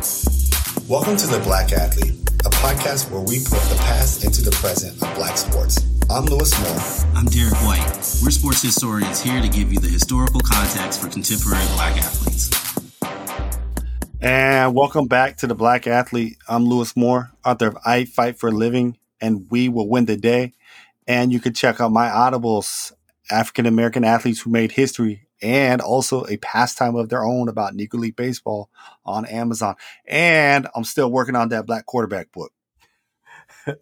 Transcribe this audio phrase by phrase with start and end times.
[0.00, 2.14] Welcome to The Black Athlete,
[2.46, 5.76] a podcast where we put the past into the present of black sports.
[6.08, 7.14] I'm Louis Moore.
[7.14, 7.84] I'm Derrick White.
[8.24, 12.48] We're sports historians here to give you the historical context for contemporary black athletes.
[14.22, 16.38] And welcome back to The Black Athlete.
[16.48, 20.16] I'm Louis Moore, author of I Fight for a Living and We Will Win the
[20.16, 20.54] Day.
[21.06, 22.92] And you can check out my audibles,
[23.30, 28.00] African American athletes who made history and also a pastime of their own about Negro
[28.00, 28.70] League Baseball
[29.04, 29.76] on Amazon.
[30.06, 32.52] And I'm still working on that black quarterback book.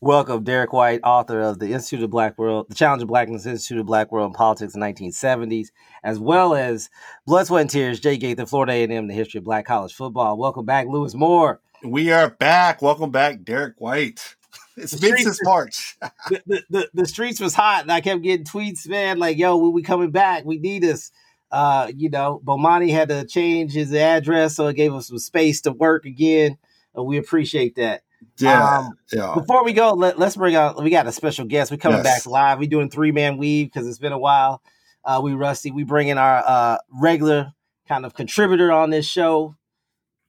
[0.00, 3.80] Welcome, Derrick White, author of the Institute of Black World, the Challenge of Blackness Institute
[3.80, 5.68] of Black World and Politics in the 1970s,
[6.02, 6.90] as well as
[7.26, 10.36] Blood, Sweat, and Tears, Jake Gaither, Florida A&M, the history of black college football.
[10.36, 11.60] Welcome back, Louis Moore.
[11.82, 12.82] We are back.
[12.82, 14.36] Welcome back, Derrick White.
[14.76, 15.96] It's been since March.
[16.00, 19.56] the, the, the, the, streets was hot, and I kept getting tweets, man, like, yo,
[19.56, 20.44] when we coming back?
[20.44, 21.10] We need us.
[21.50, 25.60] Uh, you know, Bomani had to change his address, so it gave us some space
[25.62, 26.56] to work again.
[26.94, 28.02] And we appreciate that.
[28.38, 29.34] Yeah, um, yeah.
[29.34, 30.82] Before we go, let, us bring out.
[30.82, 31.70] We got a special guest.
[31.70, 32.24] We coming yes.
[32.24, 32.58] back live.
[32.58, 34.62] We doing three man weave because it's been a while.
[35.04, 35.70] Uh, we rusty.
[35.70, 37.52] We bring in our uh, regular
[37.88, 39.56] kind of contributor on this show,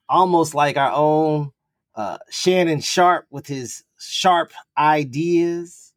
[0.09, 1.51] almost like our own
[1.95, 5.93] uh, Shannon Sharpe with his sharp ideas.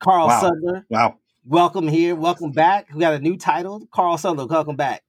[0.00, 0.40] Carl wow.
[0.40, 0.86] Suddler.
[0.88, 1.18] Wow.
[1.46, 2.14] Welcome here.
[2.14, 2.88] Welcome back.
[2.94, 3.88] We got a new title.
[3.92, 5.02] Carl Suddler, welcome back.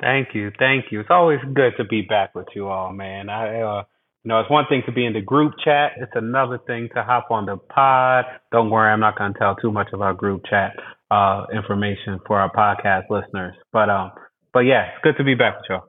[0.00, 0.52] Thank you.
[0.58, 1.00] Thank you.
[1.00, 3.28] It's always good to be back with you all, man.
[3.28, 3.84] I uh
[4.24, 5.92] you know, it's one thing to be in the group chat.
[5.96, 8.24] It's another thing to hop on the pod.
[8.52, 10.76] Don't worry, I'm not going to tell too much of our group chat
[11.10, 13.54] uh, information for our podcast listeners.
[13.72, 14.10] But um,
[14.52, 15.84] but yeah, it's good to be back with y'all.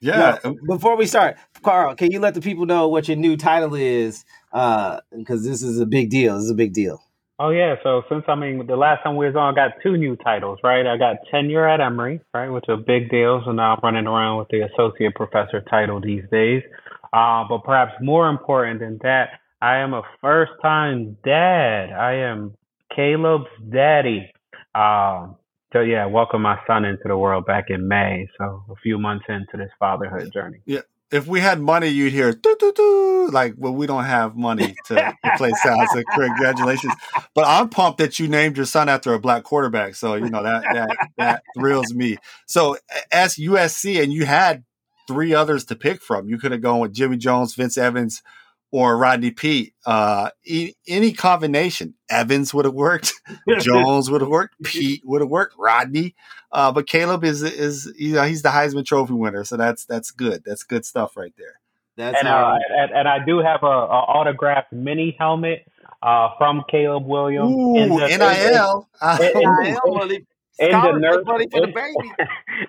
[0.00, 0.38] Yeah.
[0.42, 3.74] Now, before we start, Carl, can you let the people know what your new title
[3.74, 4.24] is?
[4.56, 6.36] Because uh, this is a big deal.
[6.36, 7.02] This is a big deal.
[7.38, 7.74] Oh yeah.
[7.82, 10.58] So since I mean the last time we was on, I got two new titles,
[10.64, 10.86] right?
[10.86, 13.42] I got tenure at Emory, right, which is a big deal.
[13.44, 16.62] So now I'm running around with the associate professor title these days.
[17.12, 21.92] Uh, but perhaps more important than that, I am a first time dad.
[21.92, 22.54] I am
[22.94, 24.32] Caleb's daddy.
[24.74, 25.36] Um,
[25.74, 28.26] so yeah, welcome my son into the world back in May.
[28.38, 30.62] So a few months into this fatherhood journey.
[30.64, 30.80] Yeah.
[31.12, 33.28] If we had money, you'd hear doo doo doo.
[33.30, 35.90] Like, well, we don't have money to, to play sounds.
[35.92, 36.94] So congratulations.
[37.34, 39.94] But I'm pumped that you named your son after a black quarterback.
[39.94, 42.16] So you know that that that thrills me.
[42.46, 42.76] So
[43.12, 44.64] as USC, and you had
[45.06, 46.28] three others to pick from.
[46.28, 48.22] You could have gone with Jimmy Jones, Vince Evans,
[48.70, 49.74] or Rodney Peete.
[49.84, 51.94] Uh, e- any combination.
[52.10, 53.12] Evans would have worked.
[53.60, 54.54] Jones would have worked.
[54.62, 55.54] Peete would have worked.
[55.58, 56.14] Rodney.
[56.52, 60.10] Uh, but Caleb is is you know he's the Heisman Trophy winner, so that's that's
[60.10, 60.42] good.
[60.44, 61.60] That's good stuff right there.
[61.96, 65.66] That's and, uh, and, and I do have a, a autographed mini helmet
[66.02, 67.50] uh, from Caleb Williams.
[67.50, 68.88] Ooh, in the, NIL.
[69.02, 69.26] In,
[70.58, 71.48] in, in, the nursery.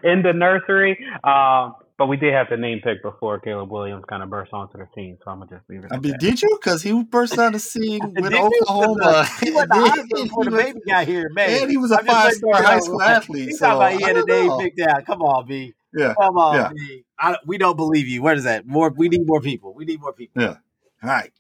[0.04, 1.06] in the nursery.
[1.24, 4.78] Um, but we did have the name pick before Caleb Williams kind of burst onto
[4.78, 5.92] the scene, so I'm gonna just leave it.
[5.92, 6.20] I mean, that.
[6.20, 6.58] did you?
[6.62, 9.26] Because he burst on the scene with Oklahoma.
[9.42, 11.62] he went to before the baby got here, man.
[11.62, 13.50] And he was a five star high school athlete.
[13.50, 15.06] He's so, talking about he had a name picked out.
[15.06, 15.74] Come on, B.
[15.94, 16.14] Yeah.
[16.20, 16.70] Come on, yeah.
[16.74, 17.04] B.
[17.20, 18.22] I, we don't believe you.
[18.22, 18.68] Where is that?
[18.68, 18.94] More.
[18.96, 19.74] We need more people.
[19.74, 20.42] We need more people.
[20.42, 20.58] Yeah.
[21.02, 21.32] All right.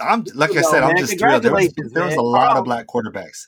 [0.00, 0.90] I'm like I said, man.
[0.90, 1.42] I'm just thrilled.
[1.42, 3.46] There was, there was a lot of black quarterbacks.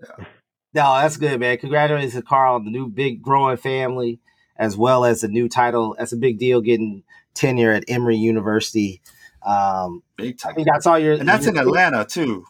[0.00, 0.26] Yeah.
[0.74, 1.58] No, that's good, man.
[1.58, 4.20] Congratulations to Carl, the new big growing family
[4.56, 5.94] as well as a new title.
[5.98, 7.02] That's a big deal getting
[7.34, 9.00] tenure at Emory University.
[9.44, 10.52] Um, big time.
[10.52, 12.44] I think that's all your, and that's your, in Atlanta too,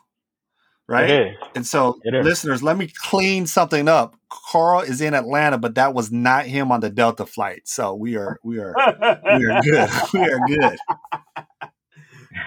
[0.86, 1.36] right?
[1.54, 4.16] And so, listeners, let me clean something up.
[4.28, 7.62] Carl is in Atlanta, but that was not him on the Delta flight.
[7.64, 8.74] So we are, we are,
[9.36, 9.90] we are good.
[10.12, 10.78] We are good.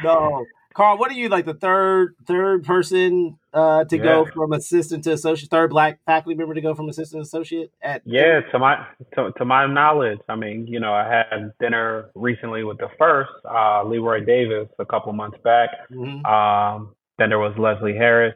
[0.04, 4.04] No, Carl, what are you like the third third person uh, to yeah.
[4.04, 7.72] go from assistant to associate, third black faculty member to go from assistant to associate
[7.82, 8.02] at?
[8.04, 12.66] Yeah, to my to, to my knowledge, I mean, you know, I had dinner recently
[12.66, 15.70] with the first uh, Leroy Davis a couple months back.
[15.90, 16.26] Mm-hmm.
[16.26, 18.36] Um, then there was Leslie Harris,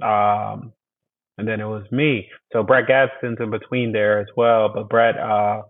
[0.00, 0.72] um,
[1.38, 2.28] and then it was me.
[2.52, 5.62] So Brett Gadsden's in between there as well, but Brett uh,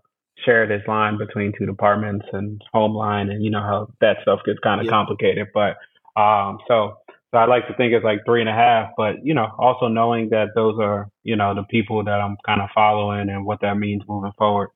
[0.45, 4.41] shared his line between two departments and home line, and you know how that stuff
[4.45, 4.91] gets kind of yeah.
[4.91, 5.77] complicated, but
[6.15, 6.97] um, so,
[7.31, 9.87] so I like to think it's like three and a half, but you know, also
[9.87, 13.61] knowing that those are, you know, the people that I'm kind of following and what
[13.61, 14.69] that means moving forward.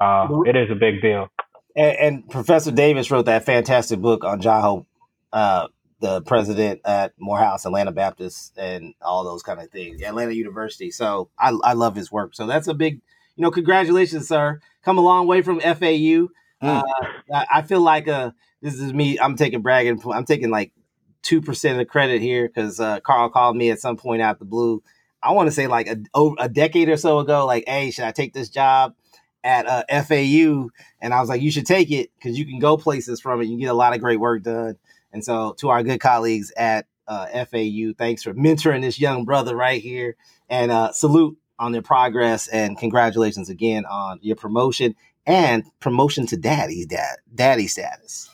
[0.00, 1.28] Uh, it is a big deal.
[1.76, 4.86] And, and, Professor Davis wrote that fantastic book on John Hope,
[5.32, 5.68] uh,
[6.00, 10.90] the president at Morehouse, Atlanta Baptist, and all those kind of things, Atlanta University.
[10.90, 12.34] So I, I love his work.
[12.34, 12.94] So that's a big,
[13.36, 14.60] you know, congratulations, sir.
[14.82, 15.68] Come a long way from FAU.
[15.76, 16.28] Mm.
[16.62, 16.82] Uh,
[17.30, 18.32] I feel like uh,
[18.62, 19.18] this is me.
[19.18, 20.02] I'm taking bragging.
[20.12, 20.72] I'm taking like
[21.22, 24.38] two percent of the credit here because uh, Carl called me at some point out
[24.38, 24.82] the blue.
[25.22, 28.12] I want to say like a, a decade or so ago, like, hey, should I
[28.12, 28.94] take this job?
[29.42, 30.68] at uh, FAU,
[31.00, 33.46] and I was like, you should take it because you can go places from it.
[33.46, 34.76] You get a lot of great work done.
[35.12, 39.56] And so, to our good colleagues at uh, FAU, thanks for mentoring this young brother
[39.56, 40.16] right here,
[40.48, 44.94] and uh, salute on their progress and congratulations again on your promotion
[45.26, 48.30] and promotion to daddy's dad daddy status.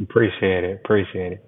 [0.00, 0.80] Appreciate it.
[0.84, 1.47] Appreciate it.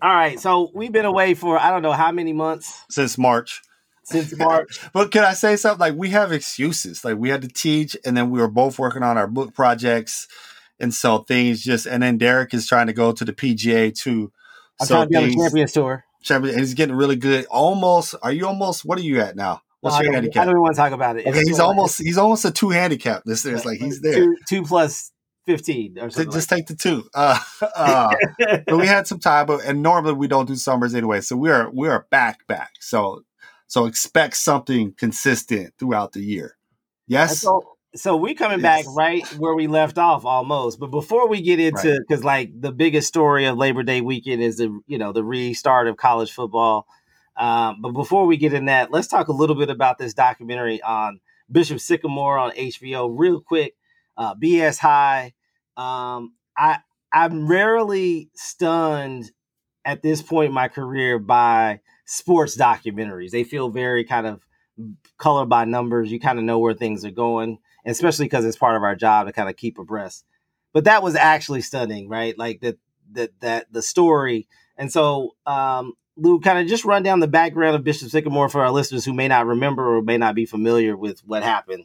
[0.00, 3.62] All right, so we've been away for I don't know how many months since March.
[4.04, 4.80] Since March.
[4.92, 5.80] but can I say something?
[5.80, 7.04] Like we have excuses.
[7.04, 10.28] Like we had to teach, and then we were both working on our book projects,
[10.78, 11.86] and so things just.
[11.86, 14.32] And then Derrick is trying to go to the PGA too.
[14.80, 16.04] I'm so trying to be things, on the Champions Tour.
[16.22, 17.46] Champion, and he's getting really good.
[17.46, 18.14] Almost.
[18.22, 18.84] Are you almost?
[18.84, 19.62] What are you at now?
[19.80, 20.42] What's no, your I handicap?
[20.42, 21.26] I don't even want to talk about it.
[21.26, 21.98] Okay, he's almost.
[21.98, 23.22] He's almost a two handicap.
[23.24, 24.14] This is like he's there.
[24.14, 25.12] Two, two plus
[25.48, 26.30] 15 or something.
[26.30, 27.08] Just like take the two.
[27.14, 27.38] Uh,
[27.74, 28.14] uh,
[28.66, 31.22] but we had some time, but and normally we don't do summers anyway.
[31.22, 32.72] So we are we are back back.
[32.80, 33.22] So
[33.66, 36.56] so expect something consistent throughout the year.
[37.06, 37.40] Yes.
[37.40, 37.62] So,
[37.94, 38.84] so we're coming yes.
[38.84, 40.78] back right where we left off almost.
[40.78, 42.50] But before we get into because right.
[42.50, 45.96] like the biggest story of Labor Day weekend is the you know the restart of
[45.96, 46.86] college football.
[47.38, 50.82] Um, but before we get in that, let's talk a little bit about this documentary
[50.82, 51.20] on
[51.50, 53.74] Bishop Sycamore on HBO, real quick.
[54.18, 55.32] Uh, BS High
[55.78, 56.78] um, I
[57.12, 59.30] I'm rarely stunned
[59.84, 63.30] at this point in my career by sports documentaries.
[63.30, 64.42] They feel very kind of
[65.16, 66.12] color by numbers.
[66.12, 69.26] You kind of know where things are going, especially because it's part of our job
[69.26, 70.24] to kind of keep abreast.
[70.72, 72.36] But that was actually stunning, right?
[72.36, 72.78] Like that
[73.12, 74.46] that that the story.
[74.76, 78.62] And so, um, Lou, kind of just run down the background of Bishop Sycamore for
[78.62, 81.84] our listeners who may not remember or may not be familiar with what happened.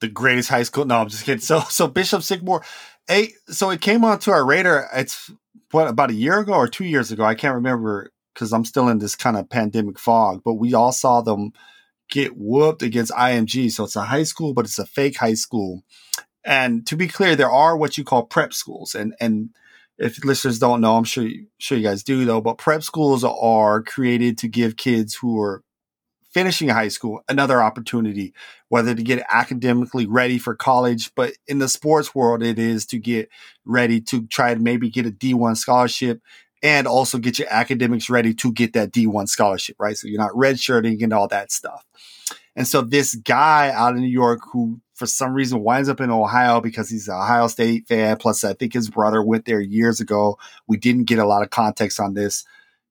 [0.00, 0.84] The greatest high school.
[0.84, 1.40] No, I'm just kidding.
[1.40, 2.64] So, so Bishop Sycamore
[3.08, 4.88] Hey, so it came onto our radar.
[4.94, 5.30] It's
[5.70, 7.24] what about a year ago or two years ago?
[7.24, 10.42] I can't remember because I'm still in this kind of pandemic fog.
[10.44, 11.52] But we all saw them
[12.10, 13.70] get whooped against IMG.
[13.72, 15.82] So it's a high school, but it's a fake high school.
[16.44, 19.50] And to be clear, there are what you call prep schools, and and
[19.98, 22.40] if listeners don't know, I'm sure you, sure you guys do though.
[22.40, 25.62] But prep schools are created to give kids who are
[26.32, 28.32] finishing high school, another opportunity,
[28.68, 32.98] whether to get academically ready for college, but in the sports world, it is to
[32.98, 33.28] get
[33.64, 36.20] ready to try to maybe get a D1 scholarship
[36.62, 39.96] and also get your academics ready to get that D1 scholarship, right?
[39.96, 41.84] So you're not redshirting and all that stuff.
[42.54, 46.10] And so this guy out in New York who for some reason winds up in
[46.10, 48.16] Ohio because he's an Ohio State fan.
[48.18, 50.38] Plus, I think his brother went there years ago.
[50.68, 52.44] We didn't get a lot of context on this.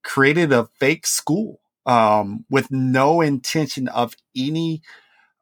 [0.04, 4.82] Created a fake school um, with no intention of any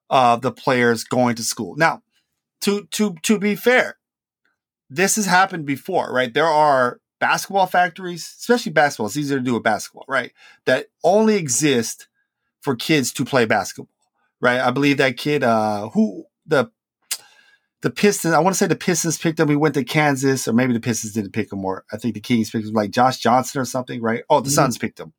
[0.09, 1.75] of the players going to school.
[1.75, 2.01] Now,
[2.61, 3.97] to to to be fair,
[4.89, 6.33] this has happened before, right?
[6.33, 9.07] There are basketball factories, especially basketball.
[9.07, 10.31] It's easier to do with basketball, right?
[10.65, 12.07] That only exist
[12.61, 13.93] for kids to play basketball,
[14.41, 14.59] right?
[14.59, 16.71] I believe that kid, uh, who the
[17.81, 19.47] the Pistons, I want to say the Pistons picked him.
[19.47, 22.19] He went to Kansas, or maybe the Pistons didn't pick him, or I think the
[22.19, 24.23] Kings picked him, like Josh Johnson or something, right?
[24.29, 24.55] Oh, the mm-hmm.
[24.55, 25.13] Suns picked him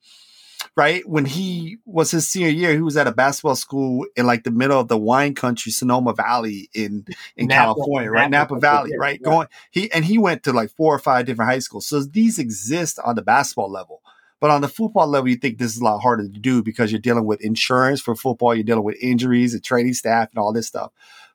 [0.76, 1.06] right?
[1.08, 4.50] When he was his senior year, he was at a basketball school in like the
[4.50, 7.04] middle of the wine country, Sonoma Valley in
[7.36, 8.30] in Napa, California, right?
[8.30, 9.20] Napa, Napa Valley, right?
[9.20, 9.30] Yeah.
[9.30, 11.86] Going he and he went to like four or five different high schools.
[11.86, 14.02] So these exist on the basketball level.
[14.40, 16.90] But on the football level, you think this is a lot harder to do because
[16.90, 20.52] you're dealing with insurance for football, you're dealing with injuries and training staff and all
[20.52, 20.92] this stuff.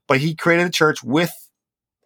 [0.08, 1.32] But he created a church with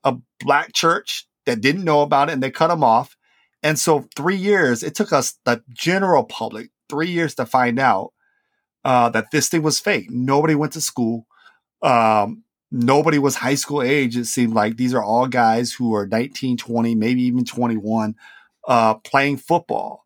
[0.04, 3.16] a black church that didn't know about it and they cut him off.
[3.64, 8.14] And so three years, it took us, the general public, three years to find out
[8.84, 10.10] uh, that this thing was fake.
[10.10, 11.28] Nobody went to school.
[11.82, 14.18] Um, nobody was high school age.
[14.18, 18.16] It seemed like these are all guys who are 19, 20, maybe even 21,
[18.68, 20.04] uh, playing football.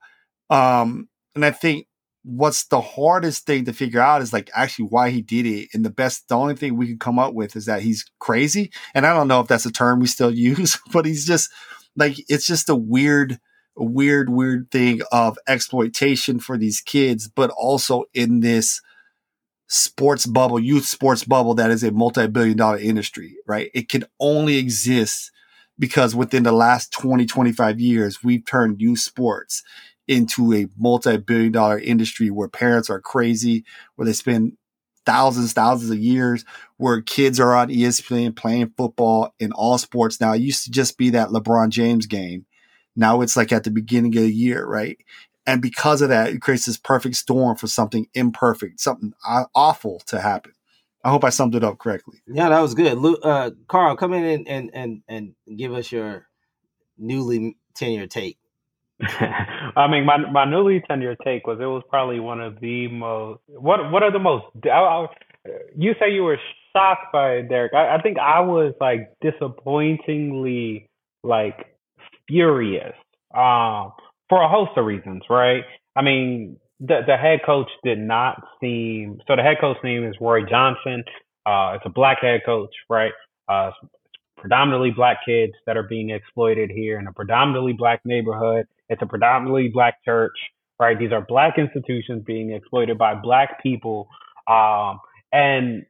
[0.49, 1.87] Um, and I think
[2.23, 5.69] what's the hardest thing to figure out is like actually why he did it.
[5.73, 8.71] And the best, the only thing we can come up with is that he's crazy.
[8.93, 11.51] And I don't know if that's a term we still use, but he's just
[11.95, 13.39] like, it's just a weird,
[13.75, 18.81] weird, weird thing of exploitation for these kids, but also in this
[19.67, 23.71] sports bubble, youth sports bubble that is a multi billion dollar industry, right?
[23.73, 25.31] It can only exist
[25.79, 29.63] because within the last 20, 25 years, we've turned youth sports
[30.07, 33.63] into a multi billion dollar industry where parents are crazy,
[33.95, 34.53] where they spend
[35.05, 36.45] thousands, thousands of years,
[36.77, 40.21] where kids are on ESPN playing football in all sports.
[40.21, 42.45] Now, it used to just be that LeBron James game
[42.95, 44.97] now it's like at the beginning of the year, right?
[45.45, 49.13] And because of that, it creates this perfect storm for something imperfect, something
[49.53, 50.53] awful to happen.
[51.03, 52.21] I hope I summed it up correctly.
[52.27, 52.97] Yeah, that was good.
[53.23, 56.27] Uh, Carl, come in and, and, and, and give us your
[56.97, 58.37] newly tenured take.
[59.01, 63.41] I mean, my my newly tenured take was it was probably one of the most.
[63.47, 64.45] What what are the most?
[64.65, 65.07] I, I,
[65.75, 66.37] you say you were
[66.71, 67.73] shocked by it, Derrick.
[67.73, 70.89] I, I think I was like disappointingly
[71.23, 71.72] like
[72.33, 72.95] furious
[73.35, 73.93] um,
[74.29, 75.63] for a host of reasons, right?
[75.95, 79.35] I mean, the the head coach did not seem so.
[79.35, 81.03] The head coach name is Roy Johnson.
[81.45, 83.11] Uh, it's a black head coach, right?
[83.47, 83.71] Uh,
[84.37, 88.65] predominantly black kids that are being exploited here in a predominantly black neighborhood.
[88.89, 90.35] It's a predominantly black church,
[90.79, 90.97] right?
[90.97, 94.07] These are black institutions being exploited by black people.
[94.47, 94.99] Um,
[95.31, 95.85] and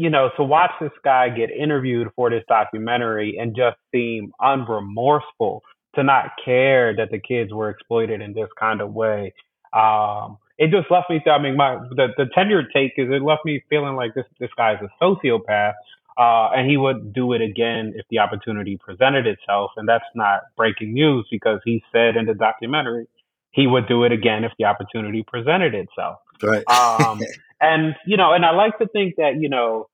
[0.00, 5.60] you know, to watch this guy get interviewed for this documentary and just seem unremorseful
[5.94, 9.34] to not care that the kids were exploited in this kind of way.
[9.74, 11.20] Um, it just left me.
[11.30, 14.48] I mean, my the, the tenured take is it left me feeling like this this
[14.56, 15.74] guy's a sociopath,
[16.16, 19.72] uh, and he would do it again if the opportunity presented itself.
[19.76, 23.06] And that's not breaking news because he said in the documentary
[23.50, 26.20] he would do it again if the opportunity presented itself.
[26.42, 26.64] Right.
[26.70, 27.20] um,
[27.60, 29.88] and you know, and I like to think that you know,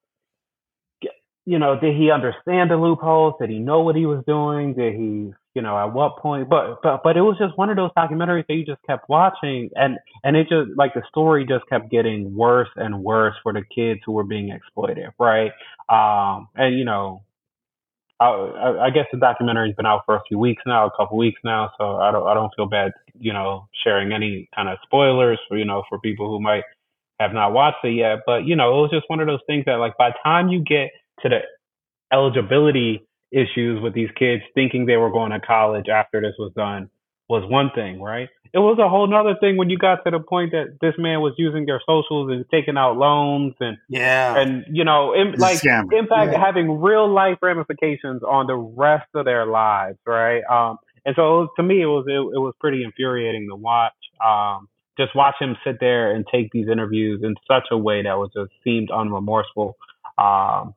[1.46, 3.34] you know, did he understand the loopholes?
[3.40, 4.74] Did he know what he was doing?
[4.74, 6.48] Did he, you know, at what point?
[6.48, 9.70] But but but it was just one of those documentaries that you just kept watching,
[9.76, 13.62] and and it just like the story just kept getting worse and worse for the
[13.74, 15.52] kids who were being exploited, right?
[15.88, 17.22] Um, and you know,
[18.18, 21.40] I, I guess the documentary's been out for a few weeks now, a couple weeks
[21.44, 25.38] now, so I don't I don't feel bad, you know, sharing any kind of spoilers
[25.48, 26.64] for you know for people who might
[27.20, 28.20] have not watched it yet.
[28.26, 30.48] But you know, it was just one of those things that like by the time
[30.48, 30.90] you get
[31.22, 31.38] to the
[32.12, 36.88] eligibility issues with these kids thinking they were going to college after this was done
[37.28, 38.28] was one thing, right?
[38.52, 41.20] It was a whole nother thing when you got to the point that this man
[41.20, 45.62] was using their socials and taking out loans and yeah, and you know, in, like
[45.64, 46.40] in fact yeah.
[46.40, 50.42] having real life ramifications on the rest of their lives, right?
[50.48, 53.92] Um, and so was, to me, it was it, it was pretty infuriating to watch.
[54.24, 58.16] Um, just watch him sit there and take these interviews in such a way that
[58.16, 59.74] was just seemed unremorseful.
[60.16, 60.74] Um,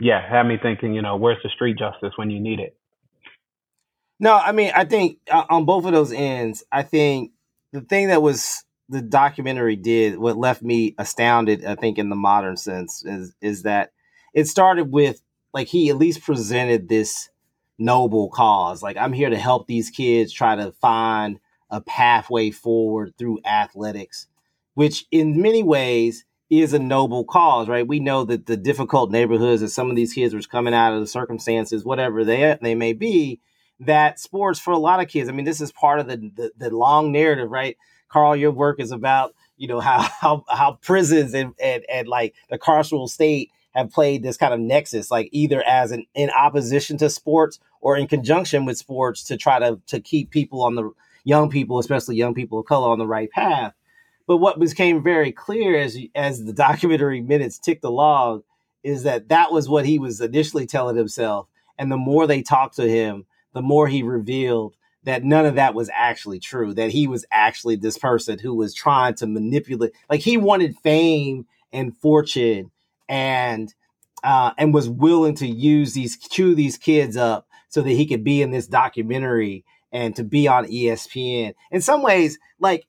[0.00, 2.76] yeah, had me thinking, you know, where's the street justice when you need it?
[4.18, 7.32] No, I mean, I think uh, on both of those ends, I think
[7.72, 12.16] the thing that was the documentary did, what left me astounded, I think, in the
[12.16, 13.92] modern sense, is is that
[14.34, 15.22] it started with
[15.54, 17.30] like he at least presented this
[17.78, 18.82] noble cause.
[18.82, 21.40] Like I'm here to help these kids try to find
[21.70, 24.26] a pathway forward through athletics,
[24.74, 27.86] which in many ways is a noble cause, right?
[27.86, 31.00] We know that the difficult neighborhoods that some of these kids were coming out of
[31.00, 33.40] the circumstances, whatever they they may be,
[33.78, 35.28] that sports for a lot of kids.
[35.28, 37.76] I mean, this is part of the, the, the long narrative, right?
[38.08, 42.34] Carl, your work is about you know how how, how prisons and, and and like
[42.50, 46.98] the carceral state have played this kind of nexus, like either as an in opposition
[46.98, 50.90] to sports or in conjunction with sports to try to to keep people on the
[51.22, 53.72] young people, especially young people of color, on the right path.
[54.30, 58.44] But what became very clear as as the documentary minutes ticked along
[58.84, 62.76] is that that was what he was initially telling himself, and the more they talked
[62.76, 67.08] to him, the more he revealed that none of that was actually true, that he
[67.08, 72.70] was actually this person who was trying to manipulate, like he wanted fame and fortune
[73.08, 73.74] and
[74.22, 78.22] uh, and was willing to use these chew these kids up so that he could
[78.22, 81.52] be in this documentary and to be on ESPN.
[81.72, 82.86] In some ways, like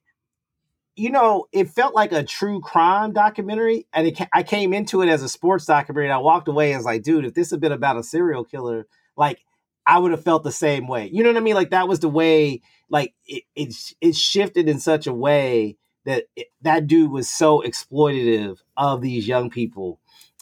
[1.02, 5.10] you know, it felt like a true crime documentary, and it, I came into it
[5.10, 6.06] as a sports documentary.
[6.06, 8.86] And I walked away as like, dude, if this had been about a serial killer,
[9.18, 9.44] like
[9.84, 11.10] I would have felt the same way.
[11.12, 11.56] You know what I mean?
[11.56, 12.62] Like that was the way.
[12.88, 17.64] Like it it, it shifted in such a way that it, that dude was so
[17.66, 20.00] exploitative of these young people.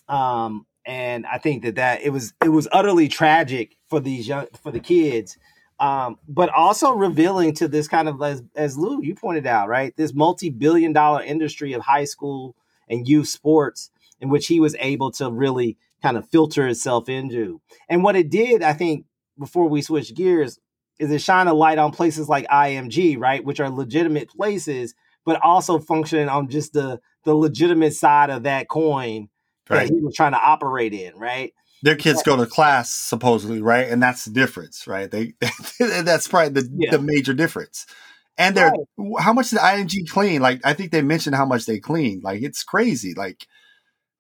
[0.09, 4.47] Um, and I think that that it was it was utterly tragic for these young
[4.61, 5.37] for the kids.
[5.79, 9.95] Um, but also revealing to this kind of as, as Lou you pointed out, right?
[9.95, 12.55] This multi-billion dollar industry of high school
[12.89, 17.61] and youth sports in which he was able to really kind of filter itself into.
[17.87, 19.05] And what it did, I think,
[19.37, 20.59] before we switch gears
[20.99, 24.93] is it shine a light on places like IMG, right, which are legitimate places,
[25.25, 29.29] but also functioning on just the the legitimate side of that coin
[29.69, 29.87] right.
[29.87, 31.53] that he was trying to operate in, right?
[31.81, 35.09] Their kids go to class supposedly, right, and that's the difference, right?
[35.09, 35.33] They
[35.79, 36.91] that's probably the yeah.
[36.91, 37.85] the major difference.
[38.37, 39.21] And they're right.
[39.21, 40.41] how much did IMG clean?
[40.41, 42.21] Like I think they mentioned how much they clean.
[42.23, 43.13] Like it's crazy.
[43.13, 43.45] Like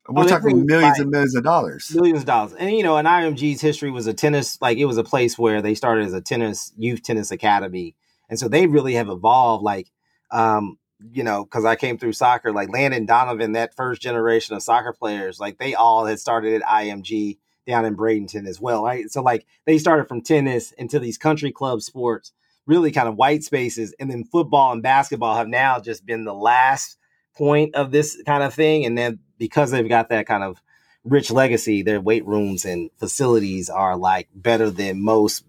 [0.07, 1.91] we're talking millions and millions of dollars.
[1.93, 2.53] Millions of dollars.
[2.53, 5.61] And you know, and IMG's history was a tennis like it was a place where
[5.61, 7.95] they started as a tennis youth tennis academy.
[8.29, 9.87] And so they really have evolved like
[10.31, 10.77] um,
[11.11, 14.93] you know, because I came through soccer, like Landon Donovan, that first generation of soccer
[14.93, 17.37] players, like they all had started at IMG
[17.69, 19.09] down in Bradenton as well, right?
[19.09, 22.33] So like they started from tennis into these country club sports,
[22.65, 26.33] really kind of white spaces, and then football and basketball have now just been the
[26.33, 26.97] last
[27.37, 28.85] point of this kind of thing.
[28.85, 30.61] And then because they've got that kind of
[31.03, 31.81] rich legacy.
[31.81, 35.43] Their weight rooms and facilities are like better than most,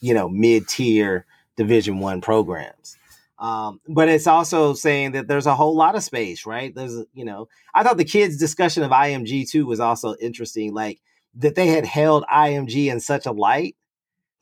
[0.00, 1.26] you know, mid tier
[1.56, 2.96] Division One programs.
[3.38, 6.74] Um, but it's also saying that there's a whole lot of space, right?
[6.74, 10.72] There's, you know, I thought the kids' discussion of IMG too was also interesting.
[10.72, 11.00] Like
[11.36, 13.76] that they had held IMG in such a light.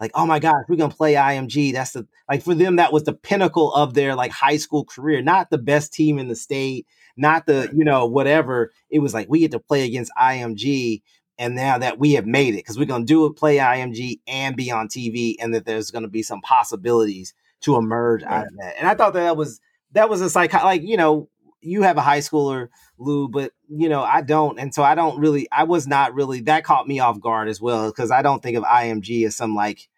[0.01, 1.73] Like, oh my gosh, we're gonna play IMG.
[1.73, 5.23] That's the like for them, that was the pinnacle of their like high school career,
[5.23, 8.73] not the best team in the state, not the, you know, whatever.
[8.91, 11.03] It was like we get to play against IMG.
[11.39, 14.57] And now that we have made it, because we're gonna do it, play IMG and
[14.57, 18.33] be on TV, and that there's gonna be some possibilities to emerge right.
[18.33, 18.75] out of that.
[18.79, 19.61] And I thought that, that was
[19.93, 21.29] that was a psych like you know
[21.63, 25.19] you have a high schooler Lou, but you know I don't, and so I don't
[25.19, 28.43] really I was not really that caught me off guard as well because I don't
[28.43, 29.89] think of IMG as some like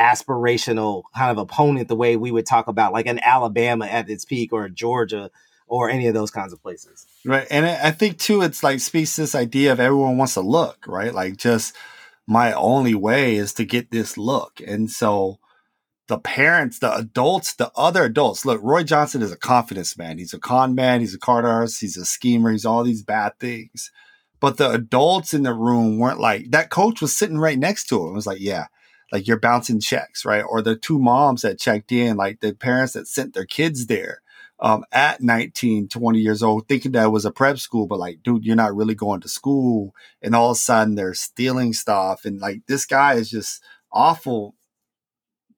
[0.00, 4.24] aspirational kind of opponent the way we would talk about like an Alabama at its
[4.24, 5.30] peak or Georgia
[5.66, 7.06] or any of those kinds of places.
[7.24, 7.46] Right.
[7.50, 11.14] And I think too, it's like speaks this idea of everyone wants to look, right?
[11.14, 11.76] Like just
[12.26, 14.60] my only way is to get this look.
[14.66, 15.38] And so
[16.12, 18.44] the parents, the adults, the other adults.
[18.44, 20.18] Look, Roy Johnson is a confidence man.
[20.18, 21.00] He's a con man.
[21.00, 21.80] He's a card artist.
[21.80, 22.52] He's a schemer.
[22.52, 23.90] He's all these bad things.
[24.38, 26.68] But the adults in the room weren't like that.
[26.68, 28.10] Coach was sitting right next to him.
[28.10, 28.66] It was like, yeah,
[29.10, 30.42] like you're bouncing checks, right?
[30.46, 34.20] Or the two moms that checked in, like the parents that sent their kids there
[34.60, 38.44] um, at 19, 20 years old, thinking that was a prep school, but like, dude,
[38.44, 39.94] you're not really going to school.
[40.20, 42.26] And all of a sudden they're stealing stuff.
[42.26, 44.54] And like, this guy is just awful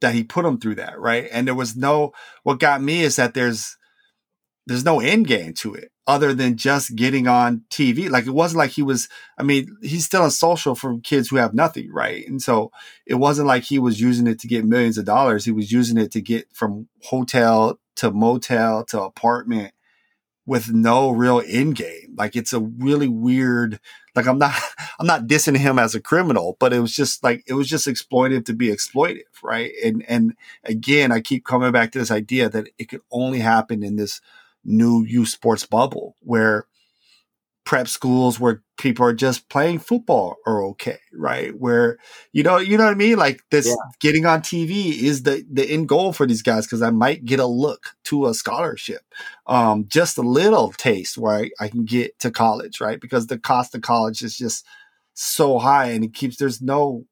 [0.05, 1.29] that he put him through that, right?
[1.33, 3.79] And there was no what got me is that there's
[4.67, 8.11] there's no end game to it other than just getting on TV.
[8.11, 9.09] Like it wasn't like he was
[9.39, 12.29] I mean, he's still on social for kids who have nothing, right?
[12.29, 12.71] And so
[13.07, 15.47] it wasn't like he was using it to get millions of dollars.
[15.47, 19.73] He was using it to get from hotel to motel to apartment
[20.47, 22.15] with no real end game.
[22.17, 23.81] Like it's a really weird
[24.15, 24.55] like I'm not
[24.99, 27.87] I'm not dissing him as a criminal, but it was just like it was just
[27.87, 29.73] exploitive to be exploitive, right?
[29.85, 33.83] And and again, I keep coming back to this idea that it could only happen
[33.83, 34.21] in this
[34.65, 36.67] new youth sports bubble where
[37.65, 41.59] prep schools where people are just playing football are okay, right?
[41.59, 41.99] Where
[42.33, 43.17] you know, you know what I mean?
[43.17, 43.75] Like this yeah.
[44.01, 47.41] getting on TV is the the end goal for these guys because I might get
[47.41, 49.03] a look to a scholarship,
[49.47, 53.01] um, just a little taste where I, I can get to college, right?
[53.01, 54.67] Because the cost of college is just
[55.15, 57.05] so high, and it keeps there's no.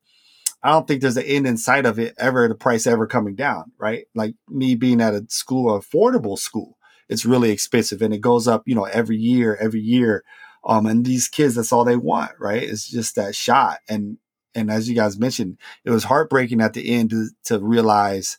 [0.64, 3.34] I don't think there's an end in sight of it ever, the price ever coming
[3.34, 4.04] down, right?
[4.14, 8.62] Like me being at a school, affordable school, it's really expensive and it goes up,
[8.66, 10.22] you know, every year, every year
[10.64, 12.62] um, and these kids, that's all they want, right?
[12.62, 13.78] It's just that shot.
[13.88, 14.18] And
[14.54, 18.38] and as you guys mentioned, it was heartbreaking at the end to, to realize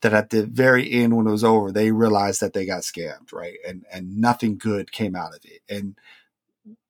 [0.00, 3.32] that at the very end when it was over, they realized that they got scammed,
[3.32, 3.58] right?
[3.66, 5.62] And and nothing good came out of it.
[5.68, 5.96] And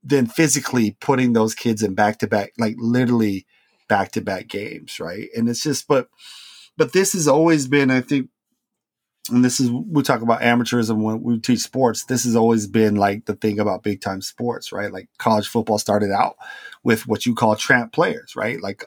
[0.03, 3.47] then physically putting those kids in back to back, like literally
[3.89, 5.29] back to back games, right?
[5.37, 6.09] And it's just, but
[6.77, 8.31] but this has always been, I think,
[9.31, 12.05] and this is we talk about amateurism when we teach sports.
[12.05, 14.93] This has always been like the thing about big time sports right?
[14.93, 16.37] Like college football started out
[16.83, 18.61] with what you call tramp players right?
[18.61, 18.85] Like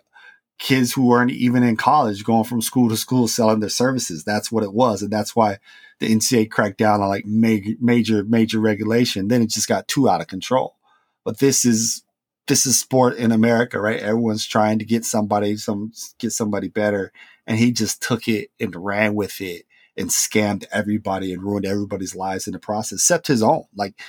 [0.57, 4.23] kids who weren't even in college going from school to school selling their services.
[4.23, 5.01] That's what it was.
[5.01, 5.59] And that's why
[5.99, 9.29] the ncaa cracked down on like major major major regulation.
[9.29, 10.75] Then it just got too out of control.
[11.23, 12.03] But this is
[12.47, 14.01] this is sport in america right?
[14.01, 17.13] Everyone's trying to get somebody some get somebody better.
[17.47, 19.65] And he just took it and ran with it
[19.97, 23.65] and scammed everybody and ruined everybody's lives in the process, except his own.
[23.75, 23.99] Like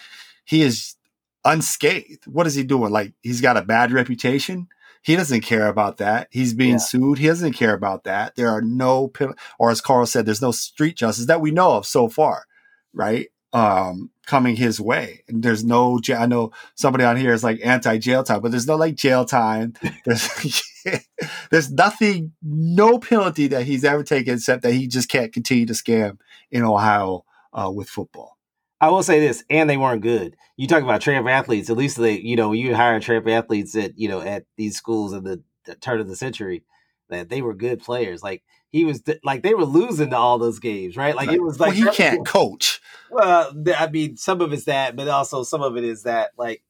[0.44, 0.96] he is
[1.44, 2.26] unscathed.
[2.26, 2.92] What is he doing?
[2.92, 4.68] Like he's got a bad reputation.
[5.02, 6.28] He doesn't care about that.
[6.30, 6.78] He's being yeah.
[6.78, 7.18] sued.
[7.18, 8.34] He doesn't care about that.
[8.34, 9.12] There are no,
[9.58, 12.46] or as Carl said, there's no street justice that we know of so far,
[12.92, 13.28] right?
[13.56, 15.22] um, coming his way.
[15.28, 18.66] And there's no, I know somebody on here is like anti jail time, but there's
[18.66, 19.72] no like jail time.
[20.04, 20.62] There's,
[21.50, 25.72] there's nothing, no penalty that he's ever taken except that he just can't continue to
[25.72, 26.18] scam
[26.50, 28.36] in Ohio uh, with football.
[28.80, 30.36] I will say this, and they weren't good.
[30.56, 31.70] You talk about tramp athletes.
[31.70, 35.12] At least they, you know, you hire tramp athletes at, you know, at these schools
[35.12, 36.62] in the, the turn of the century,
[37.08, 38.22] that they were good players.
[38.22, 41.16] Like he was, like they were losing to all those games, right?
[41.16, 42.80] Like it was like well, he can't coach.
[43.10, 46.62] Well, I mean, some of it's that, but also some of it is that like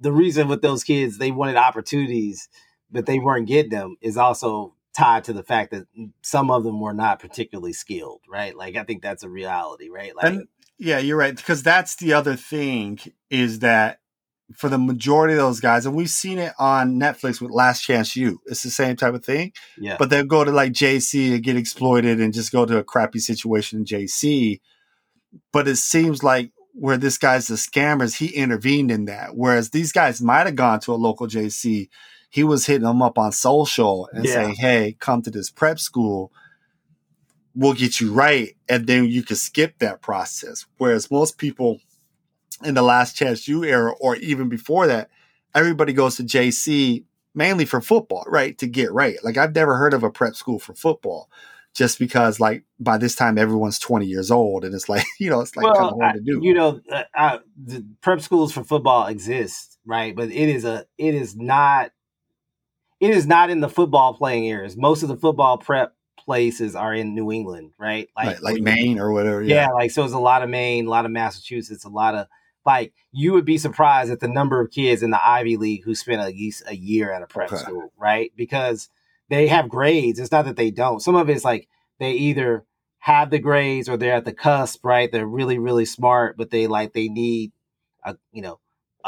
[0.00, 2.48] the reason with those kids they wanted opportunities,
[2.90, 5.86] but they weren't getting them is also tied to the fact that
[6.22, 8.56] some of them were not particularly skilled, right?
[8.56, 10.14] Like I think that's a reality, right?
[10.16, 10.48] Like and,
[10.78, 12.98] yeah, you're right because that's the other thing
[13.30, 14.00] is that
[14.56, 18.16] for the majority of those guys, and we've seen it on Netflix with Last Chance
[18.16, 18.40] You.
[18.46, 19.52] It's the same type of thing.
[19.76, 19.96] Yeah.
[19.98, 23.18] But they'll go to like JC and get exploited and just go to a crappy
[23.18, 24.60] situation in JC
[25.52, 29.36] but it seems like where this guy's the scammers, he intervened in that.
[29.36, 31.88] Whereas these guys might have gone to a local JC,
[32.28, 34.32] he was hitting them up on social and yeah.
[34.32, 36.32] saying, "Hey, come to this prep school."
[37.54, 40.66] We'll get you right, and then you can skip that process.
[40.76, 41.80] Whereas most people
[42.64, 45.10] in the last chance U era, or even before that,
[45.54, 48.56] everybody goes to JC mainly for football, right?
[48.58, 49.16] To get right.
[49.24, 51.30] Like I've never heard of a prep school for football
[51.74, 55.40] just because like by this time everyone's 20 years old and it's like you know
[55.40, 58.52] it's like well, kind of hard to do you know uh, uh, the prep schools
[58.52, 61.92] for football exist right but it is a it is not
[63.00, 66.94] it is not in the football playing areas most of the football prep places are
[66.94, 69.66] in new england right like like, like maine or whatever yeah.
[69.66, 72.26] yeah like so it's a lot of maine a lot of massachusetts a lot of
[72.66, 75.94] like you would be surprised at the number of kids in the ivy league who
[75.94, 77.62] spent at least a year at a prep okay.
[77.62, 78.90] school right because
[79.28, 80.18] they have grades.
[80.18, 81.00] It's not that they don't.
[81.00, 82.64] Some of it's like they either
[82.98, 85.10] have the grades or they're at the cusp, right?
[85.10, 87.52] They're really, really smart, but they like they need
[88.04, 88.58] a you know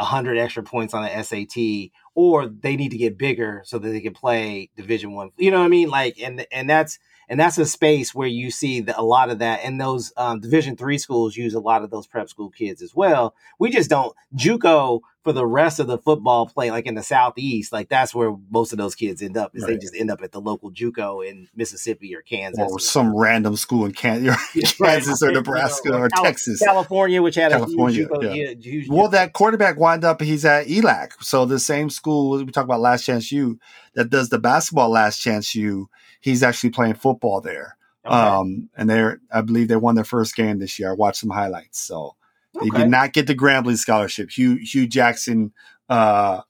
[0.01, 3.91] a hundred extra points on the SAT, or they need to get bigger so that
[3.91, 5.31] they can play Division One.
[5.37, 5.91] You know what I mean?
[5.91, 6.99] Like, and and that's
[7.31, 10.41] and that's a space where you see the, a lot of that and those um,
[10.41, 13.35] division three schools use a lot of those prep school kids as well.
[13.61, 17.73] We just don't juco for the rest of the football play like in the southeast
[17.73, 19.73] like that's where most of those kids end up is right.
[19.73, 23.15] they just end up at the local juco in mississippi or kansas or, or some
[23.15, 24.25] random school in Can-
[24.83, 26.61] kansas or nebraska or texas.
[26.61, 28.55] California which had california, a huge, juco, yeah.
[28.59, 31.13] huge well that quarterback wind up he's at elac.
[31.21, 33.59] So the same school we talk about last chance u
[33.95, 37.77] that does the basketball last chance u he's actually playing football there.
[38.05, 38.15] Okay.
[38.15, 40.91] Um, and they're, I believe they won their first game this year.
[40.91, 41.81] I watched some highlights.
[41.81, 42.17] So
[42.57, 42.69] okay.
[42.71, 44.31] they did not get the Grambling scholarship.
[44.31, 45.53] Hue, Hue Jackson,
[45.89, 46.43] uh,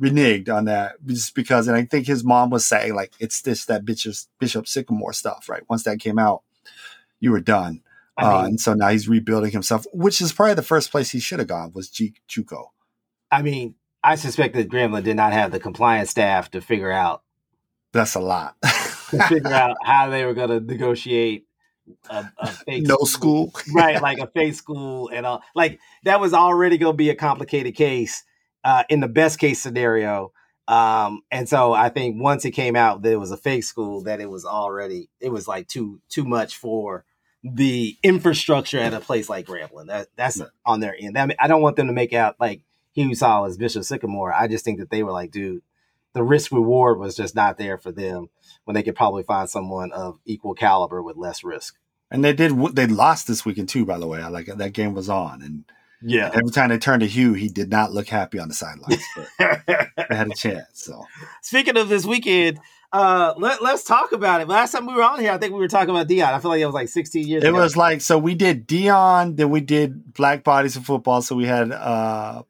[0.00, 3.66] reneged on that just because, and I think his mom was saying like, it's this,
[3.66, 5.62] that Bishop, Bishop Sycamore stuff, right?
[5.68, 6.42] Once that came out,
[7.20, 7.82] you were done.
[8.16, 11.10] I mean, uh, and so now he's rebuilding himself, which is probably the first place
[11.10, 12.66] he should have gone was G- JUCO.
[13.30, 17.22] I mean, I suspect that Grambling did not have the compliance staff to figure out.
[17.92, 18.56] That's a lot.
[19.10, 21.46] to figure out how they were going to negotiate
[22.08, 23.50] a, a fake no school.
[23.50, 23.74] school.
[23.74, 24.00] right?
[24.00, 25.42] Like a fake school and all.
[25.54, 28.24] Like that was already going to be a complicated case
[28.64, 30.32] uh, in the best case scenario.
[30.66, 34.02] Um, and so I think once it came out that it was a fake school,
[34.04, 37.04] that it was already it was like too too much for
[37.42, 39.88] the infrastructure at a place like Grambling.
[39.88, 40.46] That that's yeah.
[40.64, 41.18] on their end.
[41.18, 42.62] I, mean, I don't want them to make out like
[43.12, 44.32] saw as Bishop Sycamore.
[44.32, 45.62] I just think that they were like, dude,
[46.14, 48.28] the risk reward was just not there for them
[48.64, 51.76] when they could probably find someone of equal caliber with less risk.
[52.10, 52.52] And they did.
[52.74, 53.84] They lost this weekend too.
[53.84, 55.64] By the way, I like that game was on, and
[56.00, 59.02] yeah, every time they turned to Hue, he did not look happy on the sidelines.
[59.16, 59.28] But
[60.08, 60.84] they had a chance.
[60.84, 61.04] So
[61.42, 62.60] speaking of this weekend,
[62.92, 64.46] uh, let, us talk about it.
[64.46, 66.32] Last time we were on here, I think we were talking about Deion.
[66.32, 67.58] I feel like it was like 16 years it ago.
[67.58, 71.20] was like, so we did Deion, then we did Black Bodies of Football.
[71.20, 72.42] So we had uh,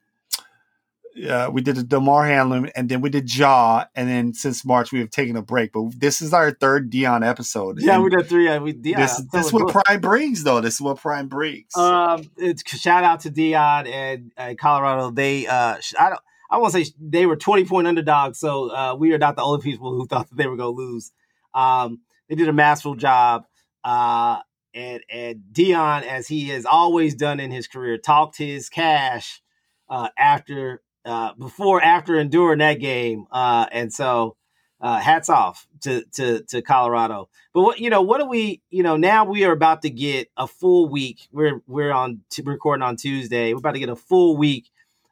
[1.29, 4.91] uh, we did the Damar Hamlin, and then we did Jaw, and then since March
[4.91, 5.71] we have taken a break.
[5.73, 7.79] But this is our third Deion episode.
[7.79, 8.45] Yeah, we did three.
[8.45, 8.97] Yeah, we Deion.
[8.97, 10.61] This, this is what Prime brings, though.
[10.61, 11.75] This is what Prime brings.
[11.75, 15.11] Um, it's shout out to Deion and uh, Colorado.
[15.11, 19.13] They, uh, I don't, I won't say they were twenty point underdogs, so uh, we
[19.13, 21.11] are not the only people who thought that they were going to lose.
[21.53, 23.45] Um, they did a masterful job.
[23.83, 24.39] Uh,
[24.73, 29.41] and and Deion, as he has always done in his career, talked his cash
[29.89, 33.25] uh, after uh, before, after, and during that game.
[33.31, 34.35] Uh, and so,
[34.81, 37.29] uh, hats off to, to to Colorado.
[37.53, 38.61] But what you know, what do we?
[38.69, 41.27] You know, now we are about to get a full week.
[41.31, 43.53] We're we're on t- recording on Tuesday.
[43.53, 44.69] We're about to get a full week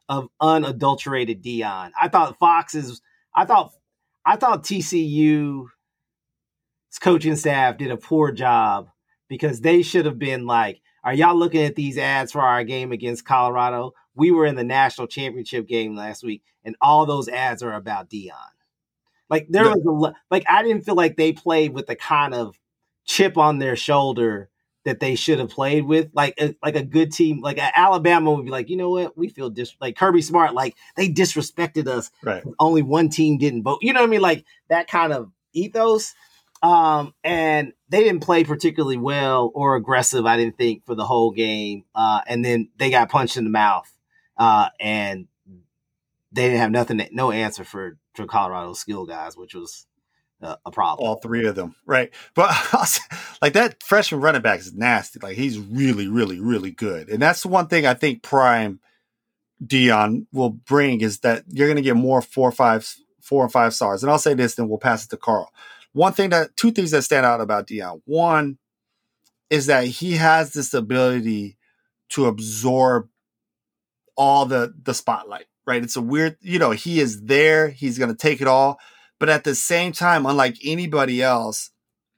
[0.10, 1.92] of unadulterated Deion.
[2.00, 3.02] I thought Fox's.
[3.36, 3.72] I thought
[4.26, 5.70] I thought TCU's
[7.02, 8.90] coaching staff did a poor job
[9.28, 12.92] because they should have been like, "Are y'all looking at these ads for our game
[12.92, 13.94] against Colorado?
[14.16, 18.10] We were in the national championship game last week, and all those ads are about
[18.10, 18.32] Deion.
[19.30, 22.60] Like there was a like I didn't feel like they played with the kind of
[23.06, 24.50] chip on their shoulder
[24.86, 26.10] that they should have played with.
[26.14, 29.30] Like a, like a good team, like Alabama would be like, you know what, we
[29.30, 32.12] feel dis like Kirby Smart, like they disrespected us.
[32.22, 32.44] Right.
[32.60, 33.80] Only one team didn't vote.
[33.82, 34.22] You know what I mean?
[34.22, 36.14] Like that kind of ethos.
[36.62, 41.32] Um, and they didn't play particularly well or aggressive, I didn't think, for the whole
[41.32, 41.84] game.
[41.94, 43.93] Uh, and then they got punched in the mouth
[44.44, 45.28] uh, and
[46.34, 49.88] they didn't have nothing, no answer for for Colorado's skill guys, which was
[50.42, 51.08] uh, a problem.
[51.08, 52.14] All three of them, right?
[52.36, 52.54] But
[53.42, 55.20] like that freshman running back is nasty.
[55.24, 58.82] Like he's really, really, really good, and that's the one thing I think Prime
[59.66, 63.74] Deion will bring is that you're going to get more four, five, four and five
[63.74, 64.04] stars.
[64.04, 65.54] And I'll say this, then we'll pass it to Carl.
[65.94, 68.02] One thing that two things that stand out about Deion.
[68.04, 68.58] One
[69.50, 71.56] is that he has this ability
[72.10, 73.08] to absorb
[74.16, 75.84] all the the spotlight, right?
[75.84, 78.80] It's a weird, you know, he is there, he's going to take it all,
[79.20, 81.72] but at the same time, unlike anybody else,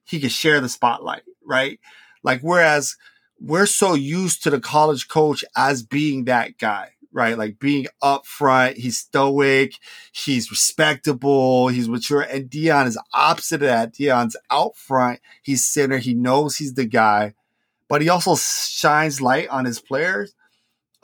[0.05, 1.79] he can share the spotlight, right?
[2.23, 2.95] Like whereas
[3.39, 7.37] we're so used to the college coach as being that guy, right?
[7.37, 9.73] Like being upfront, he's stoic,
[10.11, 12.21] he's respectable, he's mature.
[12.21, 13.93] And Deion is opposite of that.
[13.93, 17.33] Deion's out front, he's center, he knows he's the guy,
[17.87, 20.33] but he also shines light on his players.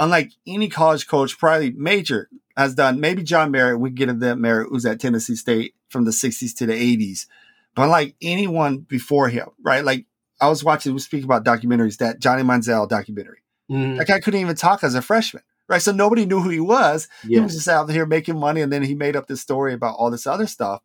[0.02, 3.00] Unlike any college coach, probably major has done.
[3.00, 6.66] Maybe John Merritt, we get into Merritt who's at Tennessee State from the 60s to
[6.66, 7.28] the 80s.
[7.76, 9.86] But like anyone before him, right?
[9.86, 10.08] Like
[10.42, 13.44] I was watching, we speak about documentaries, that Johnny Manziel documentary.
[13.72, 14.00] Mm.
[14.00, 15.84] That guy couldn't even talk as a freshman, right?
[15.84, 17.08] So nobody knew who he was.
[17.24, 17.38] Yeah.
[17.38, 19.98] He was just out here making money, and then he made up this story about
[19.98, 20.82] all this other stuff.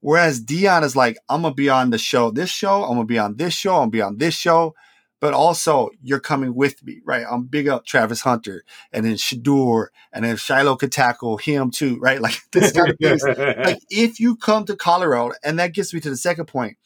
[0.00, 3.18] Whereas Deion is like, I'm gonna be on the show, this show, I'm gonna be
[3.18, 4.74] on this show, I'm gonna be on this show,
[5.22, 7.24] but also you're coming with me, right?
[7.30, 11.96] I'm big up Travis Hunter and then Shedeur, and then Shiloh could tackle him too,
[12.00, 12.20] right?
[12.20, 13.22] Like this kind of things.
[13.38, 16.76] like if you come to Colorado, and that gets me to the second point,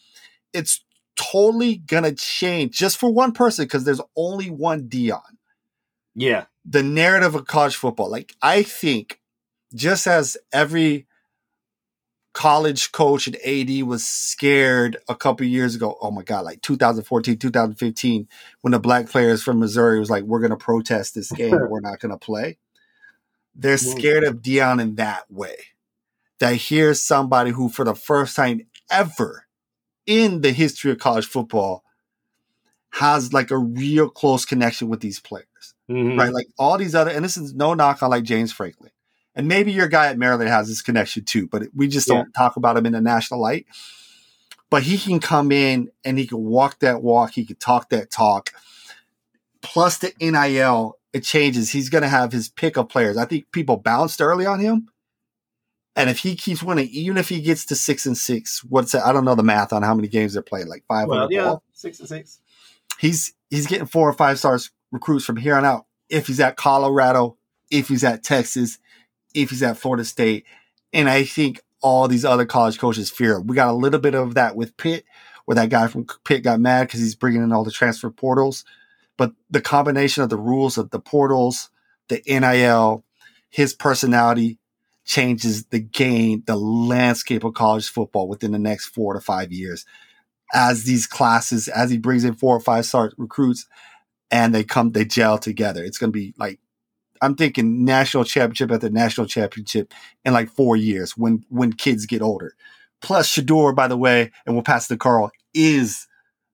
[0.53, 0.85] it's
[1.17, 5.23] totally gonna change just for one person because there's only one Deion.
[6.15, 6.45] Yeah.
[6.67, 8.11] The narrative of college football.
[8.11, 9.19] Like I think
[9.75, 11.07] just as every
[12.37, 15.97] college coach and AD was scared a couple years ago.
[16.03, 18.29] Oh my God, like 2014, 2015,
[18.61, 21.51] when the black players from Missouri was like, we're going to protest this game.
[21.71, 22.59] we're not going to play.
[23.55, 25.57] They're scared of Deion in that way.
[26.39, 29.47] That here's somebody who, for the first time ever,
[30.05, 31.85] in the history of college football
[32.91, 36.19] has like a real close connection with these players, mm-hmm.
[36.19, 36.35] right?
[36.35, 38.91] Like all these other, and this is no knock on like James Franklin,
[39.37, 42.17] and maybe your guy at Maryland has this connection too, but we just yeah.
[42.17, 43.67] don't talk about him in the national light.
[44.69, 48.11] But he can come in and he can walk that walk, he can talk that
[48.11, 48.51] talk.
[49.63, 51.71] Plus the NIL, it changes.
[51.71, 53.17] He's going to have his pick of players.
[53.17, 54.89] I think people bounced early on him
[55.97, 59.07] and if he keeps winning, even if he gets to six and six, what's that?
[59.07, 61.09] I don't know the math on how many games they're playing, like five.
[61.09, 61.63] Well, yeah, ball.
[61.73, 62.39] six and six.
[62.99, 65.87] He's he's getting four or five stars recruits from here on out.
[66.11, 67.39] If he's at Colorado,
[67.71, 68.79] if he's at Texas,
[69.35, 70.47] if he's at Florida State,
[70.93, 73.41] and I think all these other college coaches fear.
[73.41, 75.05] We got a little bit of that with Pitt,
[75.45, 78.65] where that guy from Pitt got mad because he's bringing in all the transfer portals.
[79.17, 81.71] But the combination of the rules of the portals,
[82.09, 83.05] the NIL,
[83.51, 84.59] his personality,
[85.05, 89.87] changes the game, the landscape of college football within the next four to five years.
[90.53, 93.67] As these classes, as he brings in four or five star recruits
[94.31, 95.83] and they come, they gel together.
[95.85, 96.59] It's going to be like,
[97.23, 99.93] I'm thinking national championship at the national championship
[100.25, 102.55] in like four years when, when kids get older.
[103.03, 106.07] Plus Shedeur, by the way, and we'll pass to Carl, is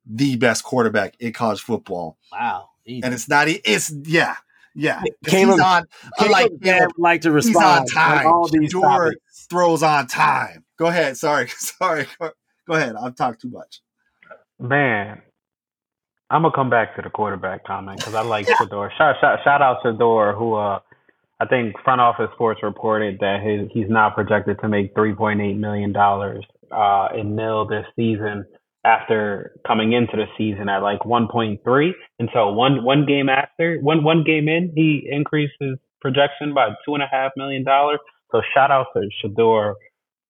[0.05, 2.18] the best quarterback in college football.
[2.33, 2.70] Wow.
[2.85, 3.05] Easy.
[3.05, 4.37] And it's not, it's, yeah,
[4.75, 5.85] yeah, Caleb, he's on.
[6.18, 7.85] Caleb like, would like to respond.
[7.88, 8.27] He's on time.
[8.27, 8.75] all these
[9.51, 10.64] throws on time.
[10.79, 11.16] Go ahead.
[11.16, 12.07] Sorry, sorry.
[12.18, 12.96] Go ahead.
[12.96, 13.81] I've talked too much.
[14.59, 15.20] Man,
[16.33, 18.90] I'm gonna come back to the quarterback comment because I like Shedeur.
[18.97, 20.81] Shout, shout, shout out Shedeur, who uh,
[21.38, 25.92] I think front office sports reported that his, he's now projected to make 3.8 million
[25.92, 28.47] dollars uh, in nil this season
[28.83, 31.90] after coming into the season at like 1.3.
[32.18, 36.71] And so one one game after, one one game in, he increased his projection by
[36.87, 37.99] two and a half million dollars.
[38.31, 39.75] So shout out to Shedeur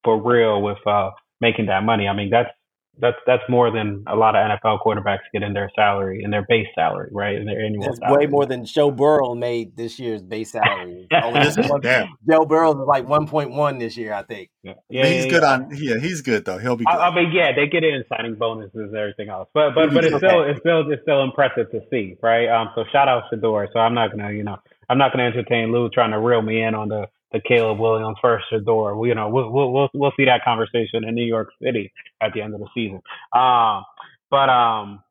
[0.03, 1.11] for real with uh
[1.41, 2.09] making that money.
[2.09, 2.51] I mean that's
[2.98, 6.44] that's that's more than a lot of NFL quarterbacks get in their salary, in their
[6.48, 7.37] base salary, right?
[7.37, 8.26] In their annual that's salary.
[8.26, 11.09] way more than Joe Burrow made this year's base salary.
[11.12, 14.50] Joe Burrow is like one point one this year, I think.
[14.62, 15.52] Yeah, yeah he's yeah, good yeah.
[15.52, 15.68] on.
[15.72, 16.59] Yeah, he's good though.
[16.59, 16.85] He'll be.
[16.85, 16.92] Good.
[16.94, 20.05] I, I, mean, yeah, they get in signing bonuses and everything else, but but but
[20.05, 22.48] it's still it's still it's still impressive to see, right?
[22.48, 23.68] Um, so shout out Shedeur.
[23.72, 24.57] So I'm not gonna you know
[24.88, 28.18] I'm not gonna entertain Lou trying to reel me in on the the Caleb Williams
[28.21, 28.97] first door.
[28.97, 32.42] We, you know, we'll, we'll we'll see that conversation in New York City at the
[32.42, 33.01] end of the season.
[33.35, 33.85] Um,
[34.31, 35.03] but um,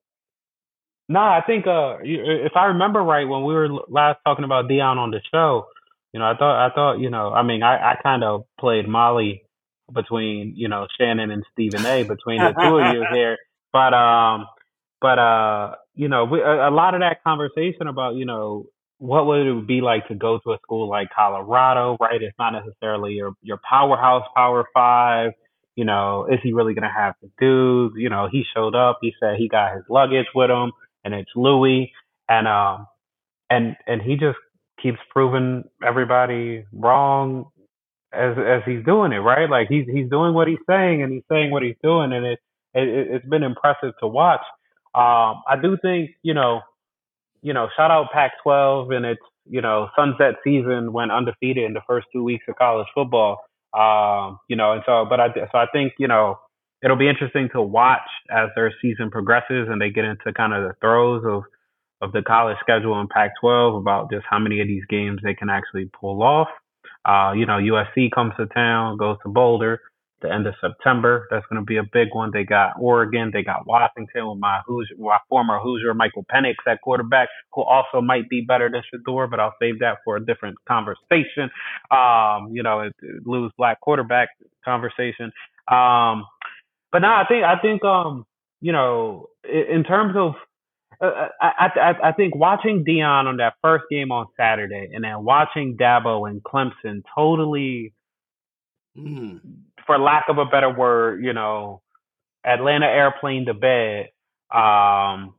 [1.10, 4.98] nah, I think uh, if I remember right, when we were last talking about Deion
[4.98, 5.68] on the show,
[6.14, 8.88] you know, I thought I thought you know, I mean, I I kind of played
[8.88, 9.44] Molly
[9.94, 12.04] between you know Shannon and Stephen A.
[12.04, 13.38] between the two of you here,
[13.74, 14.46] but um,
[15.02, 18.68] but uh, you know, we, a, a lot of that conversation about you know
[19.02, 22.24] what would it be like to go to a school like Colorado, right?
[22.24, 25.34] It's not necessarily your your powerhouse power five.
[25.78, 27.96] You know, is he really gonna have the dudes?
[27.98, 30.74] You know, he showed up, he said he got his luggage with him
[31.06, 31.94] and it's Louis
[32.30, 32.88] and um
[33.50, 34.38] and and he just
[34.84, 37.48] keeps proving everybody wrong
[38.14, 39.50] as as he's doing it, right?
[39.50, 42.40] Like he's he's doing what he's saying and he's saying what he's doing and it,
[42.76, 44.42] it it's been impressive to watch.
[44.96, 46.62] Um I do think, you know,
[47.42, 51.82] you know, shout out Pac-12 and its you know sunset season went undefeated in the
[51.88, 53.38] first two weeks of college football.
[53.74, 56.40] Um, you know, and so, but I so I think you know
[56.84, 60.64] it'll be interesting to watch as their season progresses and they get into kind of
[60.64, 61.44] the throes of
[62.02, 65.52] of the college schedule in Pac-12 about just how many of these games they can
[65.52, 66.48] actually pull off.
[67.06, 69.80] Uh, you know, USC comes to town, goes to Boulder
[70.22, 71.28] the end of September.
[71.30, 72.32] That's going to be a big one.
[72.34, 74.62] They got Oregon, they got Washington with my
[74.98, 79.40] my former Hoosier Michael Penix at quarterback, who also might be better than Shedeur, but
[79.40, 81.50] I'll save that for a different conversation.
[81.92, 84.30] Um, you know, it, it lose black quarterback
[84.64, 85.32] conversation.
[85.70, 86.26] Um,
[86.92, 88.26] but now I think I think um,
[88.62, 90.34] you know, in, in terms of
[91.02, 95.24] uh, I, I I think watching Deion on that first game on Saturday, and then
[95.24, 97.94] watching Dabo and Clemson totally,
[98.98, 99.40] mm.
[99.92, 101.82] For lack of a better word, you know,
[102.46, 104.08] Atlanta airplane to bed.
[104.54, 105.36] Um,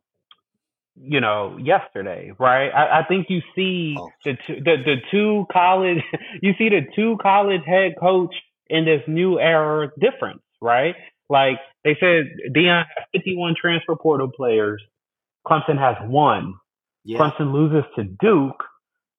[0.95, 2.69] you know, yesterday, right?
[2.69, 4.11] I, I think you see oh.
[4.25, 5.99] the, two, the the two college,
[6.43, 8.35] you see the two college head coach
[8.69, 10.95] in this new era difference, right?
[11.29, 14.83] Like they said, Deion has 51 transfer portal players
[15.47, 16.55] Clemson has one.
[17.05, 17.19] Yeah.
[17.19, 18.63] Clemson loses to Duke.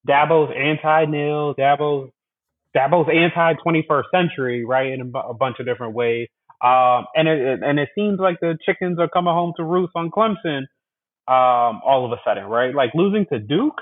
[0.07, 1.55] Dabo's anti-nil.
[1.55, 2.11] Dabo's
[2.75, 4.91] Dabo's anti 21st century, right?
[4.91, 6.27] In a, a bunch of different ways.
[6.63, 10.11] Um, and it, and it seems like the chickens are coming home to roost on
[10.11, 10.61] Clemson.
[11.25, 12.75] Um, all of a sudden, right?
[12.75, 13.79] Like losing to Duke.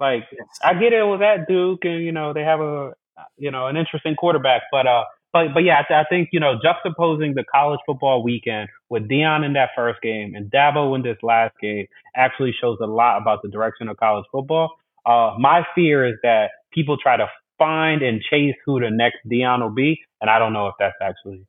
[0.00, 0.24] Like
[0.62, 2.92] I get it was at Duke, and you know they have a
[3.36, 7.34] you know an interesting quarterback, but uh, but but yeah, I, think you know juxtaposing
[7.34, 11.54] the college football weekend with Deion in that first game and Dabo in this last
[11.60, 14.70] game actually shows a lot about the direction of college football.
[15.04, 19.60] Uh, my fear is that people try to find and chase who the next Deion
[19.60, 21.46] will be, and I don't know if that's actually,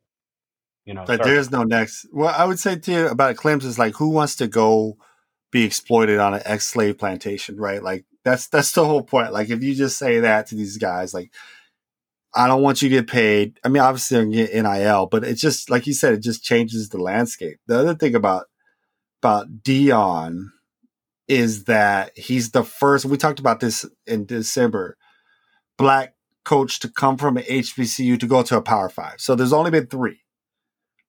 [0.86, 2.08] you know, but there's no next.
[2.12, 4.98] Well, I would say to you about Clemson is like who wants to go
[5.52, 7.82] be exploited on an ex-slave plantation, right?
[7.82, 9.34] Like that's that's the whole point.
[9.34, 11.32] Like if you just say that to these guys, like
[12.36, 13.60] I don't want you to get paid.
[13.64, 16.90] I mean, obviously, I'm get NIL, but it's just like you said, it just changes
[16.90, 17.58] the landscape.
[17.68, 18.46] The other thing about
[19.22, 20.48] about Deion
[21.28, 23.06] is that he's the first.
[23.06, 24.98] We talked about this in December.
[25.78, 29.20] Black coach to come from an HBCU to go to a Power Five.
[29.20, 30.22] So there's only been three,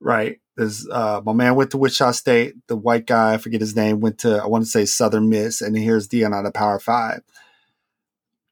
[0.00, 0.40] right?
[0.56, 2.54] There's uh, my man went to Wichita State.
[2.66, 5.60] The white guy, I forget his name, went to I want to say Southern Miss,
[5.60, 7.22] and here's Deion on a Power Five.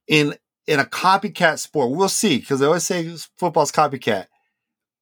[0.06, 0.34] In
[0.66, 4.26] in a copycat sport, we'll see because they always say football's copycat.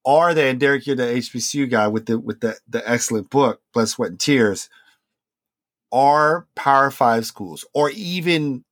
[0.04, 0.50] Are they?
[0.50, 4.10] And Derrick, you're the HBCU guy with the with the the excellent book, Blood, Sweat,
[4.10, 4.68] and Tears.
[5.90, 8.64] Are Power Five schools, or even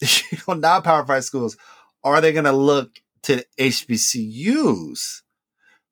[0.48, 1.56] know, not Power Five schools,
[2.04, 5.22] are they going to look to HBCUs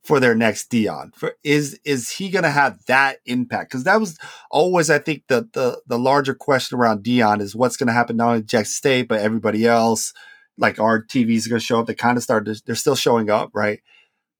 [0.03, 1.14] for their next Deion?
[1.14, 3.71] For is is he going to have that impact?
[3.71, 4.19] Because that was
[4.51, 8.16] always, I think, the the the larger question around Deion is what's going to happen
[8.16, 10.12] not only Jack State but everybody else.
[10.59, 11.87] Like our TVs are going to show up.
[11.87, 12.59] They kind of started.
[12.64, 13.81] They're still showing up, right?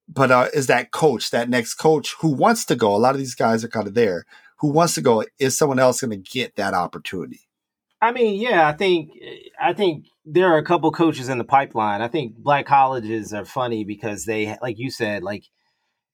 [0.07, 2.95] But uh, is that coach, that next coach who wants to go?
[2.95, 4.25] A lot of these guys are kind of there.
[4.59, 5.25] Who wants to go?
[5.37, 7.46] Is someone else going to get that opportunity?
[8.01, 9.11] I mean, yeah, I think
[9.59, 12.01] I think there are a couple coaches in the pipeline.
[12.01, 15.45] I think black colleges are funny because they, like you said, like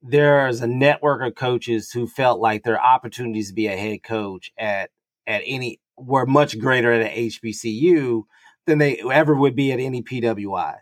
[0.01, 4.51] there's a network of coaches who felt like their opportunities to be a head coach
[4.57, 4.91] at
[5.27, 8.23] at any were much greater at an HBCU
[8.65, 10.77] than they ever would be at any PWI.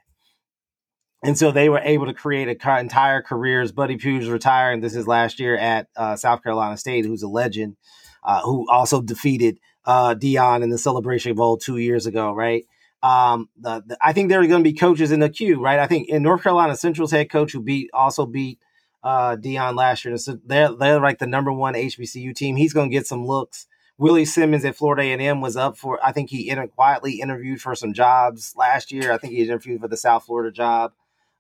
[1.24, 3.72] And so they were able to create a entire careers.
[3.72, 4.82] Buddy Pough's retiring.
[4.82, 7.76] This is last year at uh, South Carolina State, who's a legend,
[8.24, 12.66] uh, who also defeated uh, Deion in the Celebration Bowl two years ago, right?
[13.04, 15.80] Um, the, the, I think there are going to be coaches in the queue, right?
[15.80, 18.60] I think in North Carolina Central's head coach who beat also beat
[19.04, 20.16] uh, Deion last year.
[20.18, 22.56] So they're they're like the number one HBCU team.
[22.56, 23.68] He's going to get some looks.
[23.98, 26.04] Willie Simmons at Florida A&M was up for.
[26.04, 29.12] I think he inter- quietly interviewed for some jobs last year.
[29.12, 30.94] I think he interviewed for the South Florida job.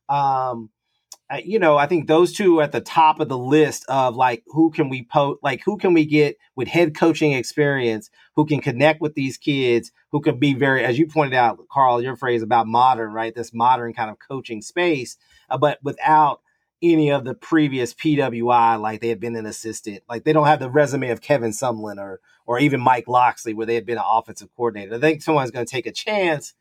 [0.09, 0.69] Um,
[1.39, 4.71] you know, I think those two at the top of the list of like who
[4.71, 9.01] can we post, like who can we get with head coaching experience, who can connect
[9.01, 12.67] with these kids, who can be very, as you pointed out, Carl, your phrase about
[12.67, 13.33] modern, right?
[13.33, 15.17] This modern kind of coaching space,
[15.49, 16.41] uh, but without
[16.81, 20.03] any of the previous PWI, like they had been an assistant.
[20.09, 23.67] Like they don't have the resume of Kevin Sumlin or or even Mike Locksley, where
[23.67, 24.95] they had been an offensive coordinator.
[24.95, 26.53] I think someone's going to take a chance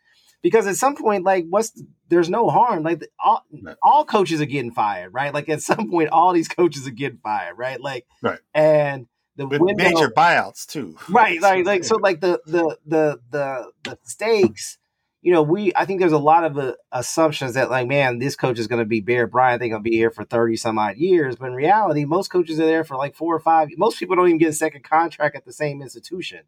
[0.43, 2.82] because at some point, like what's there's no harm.
[2.82, 3.45] Like all,
[3.82, 5.32] all coaches are getting fired, right?
[5.32, 7.80] Like at some point, all these coaches are getting fired, right?
[7.80, 8.38] Like right.
[8.55, 11.41] and the With window, major buyouts too, right?
[11.43, 14.78] Like like so like the the the the the stakes
[15.22, 18.36] you know, we I think there's a lot of uh, assumptions that like, man, this
[18.36, 19.61] coach is going to be Bear Bryant.
[19.61, 22.59] They're going to be here for thirty some odd years, but in reality, most coaches
[22.59, 23.68] are there for like four or five.
[23.76, 26.41] Most people don't even get a second contract at the same institution,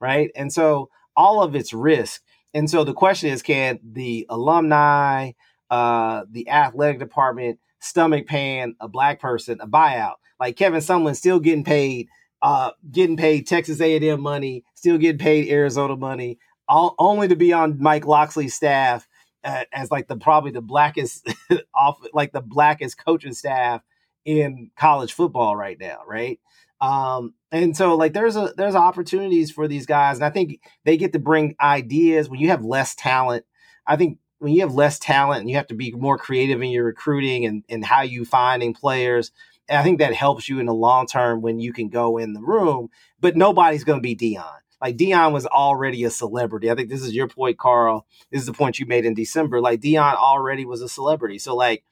[0.00, 0.30] right?
[0.36, 2.22] And so all of it's risk.
[2.54, 5.32] And so the question is, can the alumni,
[5.70, 10.16] uh, the athletic department stomach paying a black person a buyout?
[10.38, 12.08] Like Kevin Sumlin still getting paid,
[12.42, 16.38] uh, getting paid Texas A&M money, still getting paid Arizona money,
[16.68, 19.08] all, only to be on Mike Locksley's staff
[19.44, 21.28] uh, as like the probably the blackest
[21.74, 23.82] off like the blackest coaching staff
[24.24, 26.38] in college football right now, right?
[26.80, 30.96] Um, and so like there's a there's opportunities for these guys, and I think they
[30.96, 33.44] get to bring ideas when you have less talent.
[33.86, 36.70] I think when you have less talent and you have to be more creative in
[36.70, 39.32] your recruiting and, and how you finding players,
[39.68, 42.32] and I think that helps you in the long term when you can go in
[42.32, 42.88] the room.
[43.20, 46.70] But nobody's going to be Deion Like Deion was already a celebrity.
[46.70, 48.06] I think this is your point, Carl.
[48.32, 49.60] This is the point you made in December.
[49.60, 51.38] Like Deion already was a celebrity.
[51.38, 51.84] So like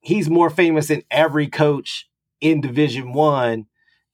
[0.00, 2.08] he's more famous than every coach
[2.40, 3.66] in Division One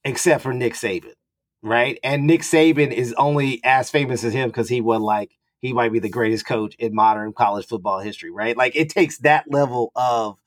[0.05, 1.13] except for Nick Saban,
[1.61, 1.99] right?
[2.03, 5.93] And Nick Saban is only as famous as him because he was like he might
[5.93, 8.57] be the greatest coach in modern college football history, right?
[8.57, 10.37] Like it takes that level of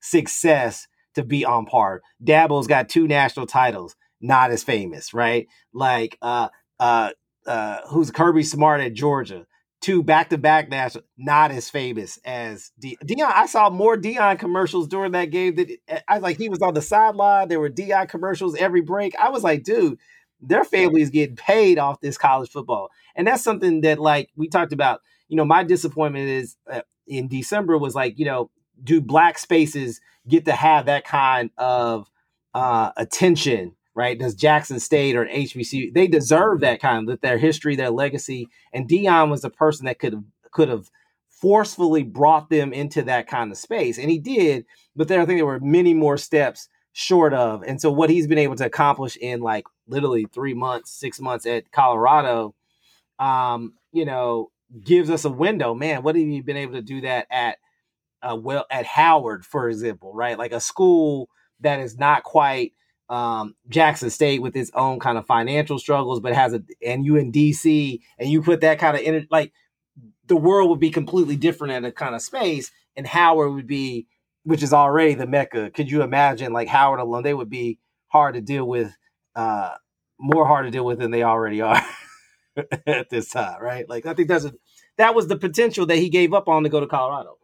[0.00, 2.02] success to be on par.
[2.22, 5.48] Dabo's got two national titles, not as famous, right?
[5.72, 6.48] Like uh
[6.80, 7.10] uh
[7.46, 9.46] uh who's Kirby Smart at Georgia,
[9.80, 13.20] two back to back national, not as famous as Deion.
[13.20, 15.54] I saw more Deion commercials during that game.
[15.56, 17.48] That eh, I like, he was on the sideline.
[17.48, 19.14] There were Deion commercials every break.
[19.16, 19.98] I was like, dude,
[20.40, 24.48] their family is getting paid off this college football, and that's something that like we
[24.48, 25.00] talked about.
[25.28, 28.50] You know, my disappointment is uh, in December was like, you know,
[28.82, 32.10] do black spaces get to have that kind of
[32.54, 34.16] uh, attention right?
[34.16, 35.92] Does Jackson State or HBCU?
[35.92, 38.48] They deserve that kind of their history, their legacy.
[38.72, 40.88] And Deion was the person that could could have
[41.28, 44.66] forcefully brought them into that kind of space, and he did.
[44.94, 47.64] But there, I think there were many more steps short of.
[47.64, 51.44] And so, what he's been able to accomplish in like literally three months, six months
[51.44, 52.54] at Colorado,
[53.18, 54.52] um, you know,
[54.84, 55.74] gives us a window.
[55.74, 57.58] Man, what have you been able to do that at?
[58.22, 60.38] Uh, well, at Howard, for example, right?
[60.38, 61.28] Like a school
[61.60, 62.72] that is not quite
[63.08, 67.16] um, Jackson State with its own kind of financial struggles, but has a and you
[67.16, 69.52] in DC and you put that kind of in like
[70.26, 74.06] the world would be completely different in a kind of space, and Howard would be,
[74.44, 75.70] which is already the mecca.
[75.70, 77.22] Could you imagine like Howard alone?
[77.22, 77.78] They would be
[78.08, 78.94] hard to deal with,
[79.34, 79.74] uh,
[80.18, 81.82] more hard to deal with than they already are
[82.86, 83.88] at this time, right?
[83.88, 84.52] Like I think that's a
[84.98, 87.38] that was the potential that he gave up on to go to Colorado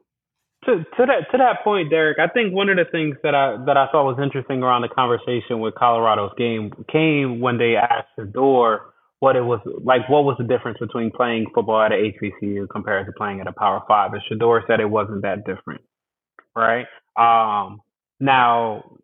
[0.66, 3.56] to to that to that point, Derrick, I think one of the things that I
[3.66, 8.08] that I thought was interesting around the conversation with Colorado's game came when they asked
[8.18, 8.80] Shedeur
[9.20, 10.08] what it was like.
[10.08, 13.52] What was the difference between playing football at a HBCU compared to playing at a
[13.52, 14.12] Power Five?
[14.12, 15.82] And Shedeur said it wasn't that different,
[16.54, 16.86] right?
[17.16, 17.80] Um,
[18.20, 18.96] now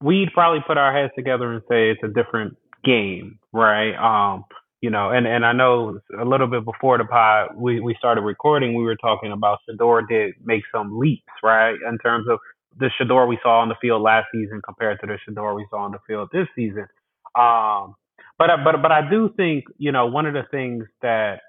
[0.00, 3.94] we'd probably put our heads together and say it's a different game, right?
[3.94, 4.44] Um,
[4.80, 8.22] you know, and, and I know a little bit before the pod we, we started
[8.22, 11.76] recording, we were talking about Shedeur did make some leaps, right?
[11.88, 12.38] In terms of
[12.78, 15.78] the Shedeur we saw on the field last season compared to the Shedeur we saw
[15.78, 16.86] on the field this season.
[17.38, 17.94] Um,
[18.38, 21.40] but but but I do think you know one of the things that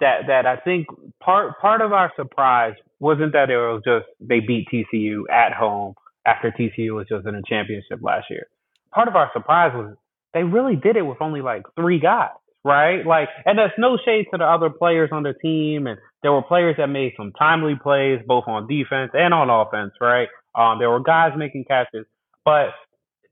[0.00, 0.86] that that I think
[1.22, 5.94] part part of our surprise wasn't that it was just they beat TCU at home
[6.26, 8.46] after TCU was just in a championship last year.
[8.92, 9.96] Part of our surprise was
[10.34, 12.30] they really did it with only like three guys,
[12.64, 13.04] right?
[13.04, 16.42] Like, and that's no shade to the other players on the team, and there were
[16.42, 20.28] players that made some timely plays both on defense and on offense, right?
[20.54, 22.06] Um, there were guys making catches,
[22.44, 22.70] but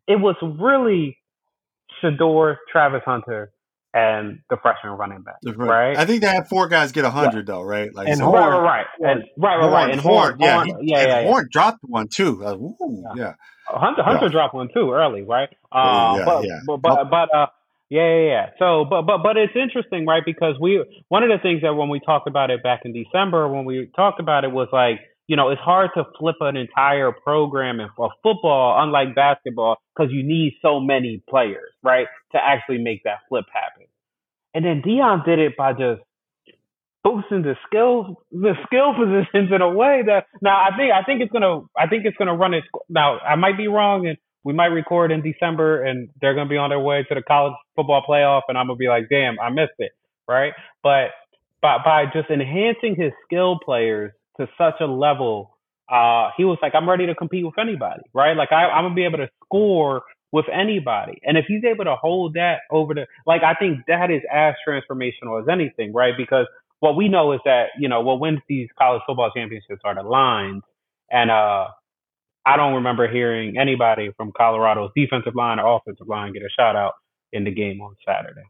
[0.07, 1.19] it was really
[2.03, 3.51] Shedeur, Travis Hunter,
[3.95, 5.57] and the freshman running back, right.
[5.57, 5.97] right?
[5.97, 7.95] I think they had four guys get a hundred though, right?
[7.95, 10.64] Like and so Horn, right, right, right, and, right, right, right, and Horn, Horn yeah,
[10.64, 12.45] he, yeah, yeah, yeah, Horn dropped one too.
[12.45, 13.12] Uh, yeah.
[13.16, 13.34] yeah.
[13.66, 14.32] Hunter Hunter yeah.
[14.32, 15.49] dropped one too early, right?
[15.72, 16.61] Uh, yeah, but, yeah.
[16.66, 17.47] but but but uh,
[17.91, 18.51] yeah, yeah, yeah.
[18.59, 20.22] So, but but but it's interesting, right?
[20.24, 23.49] Because we one of the things that when we talked about it back in December,
[23.49, 27.12] when we talked about it, was like you know it's hard to flip an entire
[27.12, 32.79] program in for football, unlike basketball, because you need so many players, right, to actually
[32.79, 33.87] make that flip happen.
[34.55, 36.01] And then Deion did it by just
[37.05, 41.20] boosting the skill the skill positions in a way that now I think I think
[41.20, 44.53] it's gonna I think it's gonna run its now I might be wrong and we
[44.53, 48.03] might record in December and they're gonna be on their way to the college football
[48.09, 49.93] playoff and I'm gonna be like damn I missed it
[50.26, 50.53] right
[50.83, 51.11] but
[51.62, 55.57] by by just enhancing his skill players to such a level
[55.91, 58.95] uh he was like I'm ready to compete with anybody right like I, I'm gonna
[58.95, 61.20] be able to score with anybody.
[61.24, 64.55] And if he's able to hold that over the like I think that is as
[64.66, 66.14] transformational as anything, right?
[66.16, 66.47] Because
[66.80, 70.03] what we know is that you know what wins these college football championships are the
[70.03, 70.62] lines,
[71.11, 71.68] and uh,
[72.47, 76.76] I don't remember hearing anybody from Colorado's defensive line or offensive line get a shout
[76.76, 76.95] out
[77.32, 78.43] in the game on Saturday.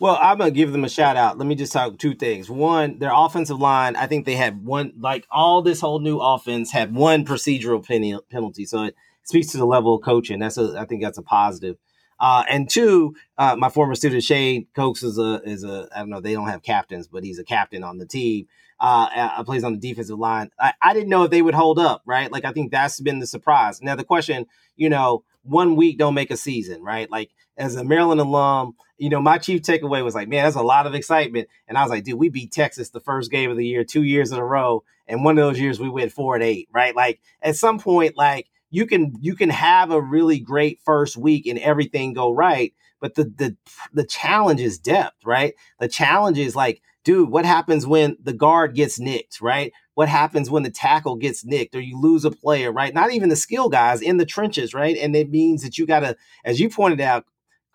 [0.00, 1.38] Well, I'm gonna give them a shout out.
[1.38, 2.48] Let me just talk two things.
[2.48, 3.96] One, their offensive line.
[3.96, 7.84] I think they had one, like all this whole new offense had one procedural
[8.30, 8.94] penalty, so it
[9.24, 10.38] speaks to the level of coaching.
[10.38, 11.76] That's a, I think that's a positive.
[12.20, 16.10] Uh, and two, uh, my former student Shane Cokes is a is a I don't
[16.10, 18.46] know they don't have captains, but he's a captain on the team.
[18.80, 20.50] Uh, uh, plays on the defensive line.
[20.60, 22.30] I, I didn't know if they would hold up, right?
[22.30, 23.82] Like I think that's been the surprise.
[23.82, 24.46] Now the question,
[24.76, 27.10] you know, one week don't make a season, right?
[27.10, 30.62] Like as a Maryland alum, you know, my chief takeaway was like, man, that's a
[30.62, 31.48] lot of excitement.
[31.66, 34.02] And I was like, dude, we beat Texas the first game of the year, two
[34.02, 36.94] years in a row, and one of those years we went four and eight, right?
[36.94, 41.46] Like at some point, like you can you can have a really great first week
[41.46, 43.56] and everything go right but the the
[43.92, 48.74] the challenge is depth right the challenge is like dude what happens when the guard
[48.74, 52.70] gets nicked right what happens when the tackle gets nicked or you lose a player
[52.70, 55.86] right not even the skill guys in the trenches right and it means that you
[55.86, 57.24] got to as you pointed out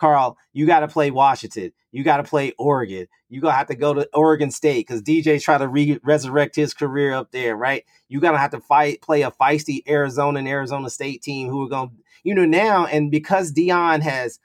[0.04, 1.72] Carl, you got to play Washington.
[1.94, 3.08] You got to play Oregon.
[3.30, 6.74] You gonna have to go to Oregon State because DJ's trying to re- resurrect his
[6.74, 7.86] career up there, right?
[8.10, 11.70] You gonna have to fight, play a feisty Arizona and Arizona State team who are
[11.70, 11.92] gonna,
[12.26, 14.40] you know, now and because Deion has,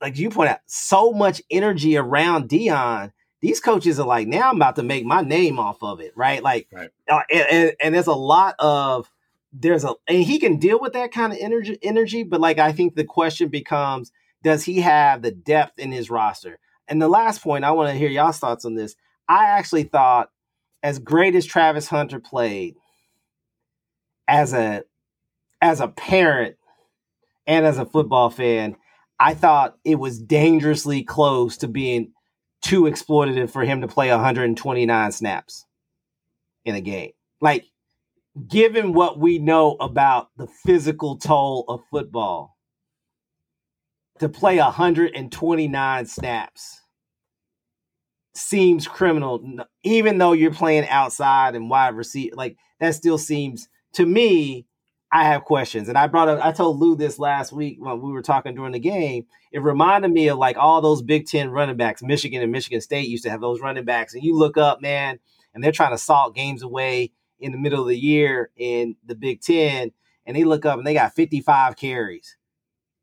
[0.00, 3.12] like you point out, so much energy around Deion.
[3.42, 6.42] These coaches are like, now I'm about to make my name off of it, right?
[6.42, 6.88] Like, right.
[7.06, 9.10] Uh, and, and, and there's a lot of
[9.54, 12.72] there's a and he can deal with that kind of energy energy but like i
[12.72, 14.10] think the question becomes
[14.42, 16.58] does he have the depth in his roster?
[16.86, 18.94] And the last point i want to hear y'all's thoughts on this.
[19.28, 20.30] I actually thought
[20.82, 22.74] as great as travis hunter played
[24.28, 24.84] as a
[25.62, 26.56] as a parent
[27.46, 28.76] and as a football fan
[29.18, 32.12] i thought it was dangerously close to being
[32.64, 35.66] too exploitative for him to play 129 snaps
[36.64, 37.12] in a game.
[37.40, 37.66] Like
[38.48, 42.56] given what we know about the physical toll of football,
[44.20, 46.80] to play 129 snaps
[48.34, 49.42] seems criminal,
[49.82, 52.34] even though you're playing outside and wide receiver.
[52.36, 54.66] Like that still seems to me.
[55.12, 56.44] I have questions, and I brought up.
[56.44, 59.26] I told Lou this last week when we were talking during the game.
[59.52, 62.02] It reminded me of like all those Big Ten running backs.
[62.02, 65.20] Michigan and Michigan State used to have those running backs, and you look up, man,
[65.54, 67.12] and they're trying to salt games away
[67.44, 69.92] in the middle of the year in the Big Ten,
[70.26, 72.36] and they look up and they got 55 carries.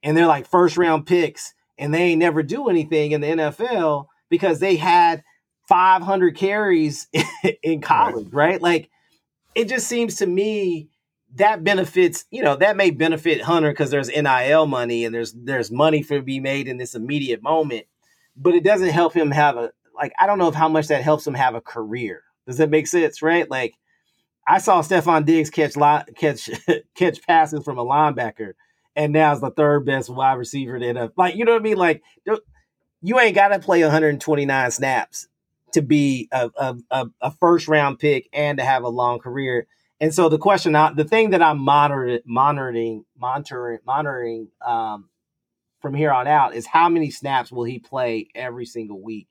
[0.04, 4.08] And they're like first round picks, and they ain't never do anything in the NFL
[4.30, 5.24] because they had
[5.70, 7.08] 500 carries
[7.64, 8.54] in college, right.
[8.54, 8.62] right?
[8.62, 8.90] Like
[9.54, 10.90] it just seems to me
[11.36, 15.72] that benefits, you know, that may benefit Hunter because there's NIL money and there's there's
[15.72, 17.86] money for to be made in this immediate moment,
[18.36, 21.04] but it doesn't help him have a like I don't know if how much that
[21.04, 22.24] helps him have a career.
[22.48, 23.50] Does that make sense, right?
[23.50, 23.76] Like
[24.48, 25.76] I saw Stefon Diggs catch
[26.16, 26.50] catch
[26.96, 28.54] catch passes from a linebacker,
[28.96, 31.36] and now is the third best wide receiver in the like.
[31.36, 31.78] You know what I mean?
[31.78, 32.02] Like
[33.02, 35.28] you ain't got to play 129 snaps
[35.74, 36.52] to be a,
[36.92, 39.68] a, a, first round pick and to have a long career.
[40.00, 45.10] And so the question, the thing that I'm monitoring, monitoring, monitoring, monitoring um,
[45.80, 49.28] from here on out is how many snaps will he play every single week?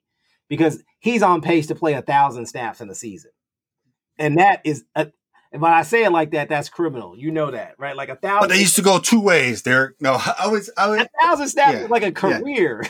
[0.49, 3.31] Because he's on pace to play a thousand snaps in a season
[4.21, 5.09] and that is a,
[5.53, 7.17] and when I say it like that, that's criminal.
[7.17, 7.97] You know that, right?
[7.97, 8.49] Like a thousand.
[8.49, 10.01] But they used to go two ways, Derrick.
[10.01, 12.83] No, I was, I was a thousand snaps yeah, like a career.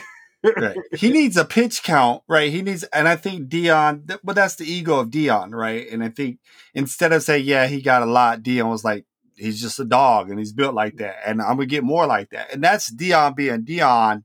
[0.43, 0.51] Yeah.
[0.57, 0.77] right.
[0.93, 2.51] He needs a pitch count, right?
[2.51, 5.87] He needs, and I think Deion, but that's the ego of Deion, right?
[5.89, 6.39] And I think
[6.73, 9.05] instead of saying, yeah, he got a lot, Deion was like,
[9.35, 11.17] he's just a dog and he's built like that.
[11.25, 12.53] And I'm going to get more like that.
[12.53, 14.23] And that's Deion being Deion.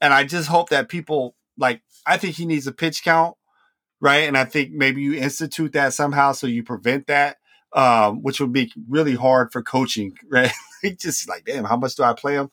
[0.00, 3.36] And I just hope that people, like, I think he needs a pitch count
[4.00, 4.28] right?
[4.28, 7.38] And I think maybe you institute that somehow so you prevent that,
[7.72, 10.52] um, which would be really hard for coaching, right?
[10.98, 12.50] just like, damn, how much do I play him?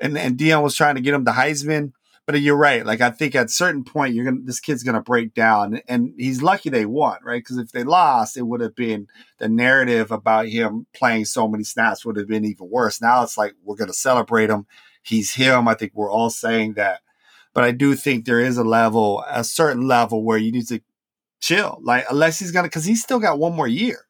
[0.00, 1.92] And and Deion was trying to get him the Heisman,
[2.26, 2.84] but you're right.
[2.84, 6.12] Like I think at a certain point, you're gonna this kid's gonna break down, and
[6.18, 7.42] he's lucky they won, right?
[7.42, 9.06] Because if they lost, it would have been
[9.38, 13.00] the narrative about him playing so many snaps would have been even worse.
[13.00, 14.66] Now it's like we're gonna celebrate him.
[15.02, 15.66] He's him.
[15.66, 17.00] I think we're all saying that
[17.56, 20.82] but I do think there is a level, a certain level where you need to
[21.42, 21.80] chill.
[21.82, 24.05] Like unless he's gonna, because he's still got one more year.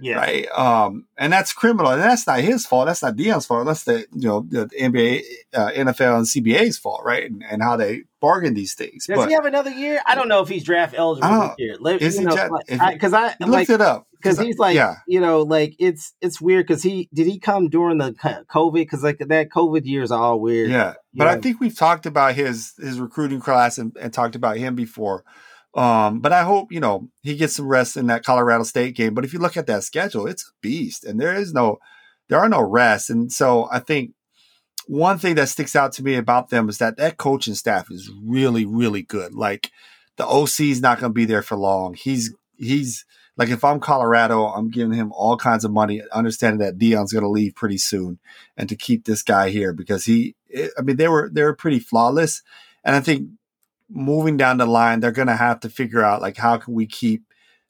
[0.00, 0.16] Yeah.
[0.16, 0.48] Right.
[0.50, 2.86] Um, and that's criminal, and that's not his fault.
[2.86, 3.66] That's not Deion's fault.
[3.66, 5.22] That's the you know the NBA,
[5.54, 7.28] uh, NFL, and CBA's fault, right?
[7.28, 9.06] And, and how they bargain these things.
[9.06, 10.00] Does but, he have another year?
[10.06, 11.76] I don't know if he's draft eligible this year.
[11.78, 14.96] Because I, I, looked it up because he's like, yeah.
[15.06, 19.02] you know, like it's it's weird because he did he come during the COVID because
[19.02, 20.70] like that COVID year is all weird.
[20.70, 21.30] Yeah, but know?
[21.30, 25.24] I think we've talked about his his recruiting class and, and talked about him before.
[25.74, 29.14] Um, but I hope you know he gets some rest in that Colorado State game.
[29.14, 31.78] But if you look at that schedule, it's a beast, and there is no
[32.28, 34.12] there are no rests, and so I think
[34.88, 38.10] one thing that sticks out to me about them is that that coaching staff is
[38.24, 39.34] really, really good.
[39.34, 39.70] Like
[40.16, 41.94] the OC is not going to be there for long.
[41.94, 43.04] He's he's
[43.36, 47.22] like if I'm Colorado, I'm giving him all kinds of money, understanding that Deion's going
[47.22, 48.18] to leave pretty soon,
[48.56, 50.34] and to keep this guy here because he.
[50.76, 52.42] I mean, they were they were pretty flawless,
[52.82, 53.28] and I think
[53.88, 56.86] moving down the line, they're going to have to figure out like how can we
[56.86, 57.24] keep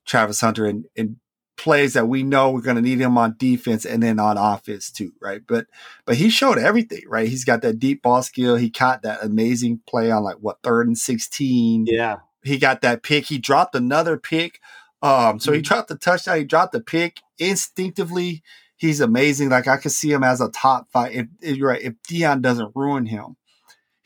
[0.07, 1.17] Travis Hunter in, in
[1.59, 4.91] plays that we know we're going to need him on defense and then on offense
[4.91, 5.43] too, right?
[5.47, 5.67] But
[6.07, 7.29] but he showed everything, right?
[7.29, 8.57] He's got that deep ball skill.
[8.57, 11.85] He caught that amazing play on like what third and sixteen.
[11.87, 13.27] Yeah, he got that pick.
[13.27, 14.61] He dropped another pick.
[15.03, 15.57] Um, so mm-hmm.
[15.57, 16.39] he dropped the touchdown.
[16.39, 18.43] He dropped the pick instinctively.
[18.77, 19.51] He's amazing.
[19.51, 21.13] Like I could see him as a top five.
[21.13, 23.37] If, if you're right, if Deion doesn't ruin him,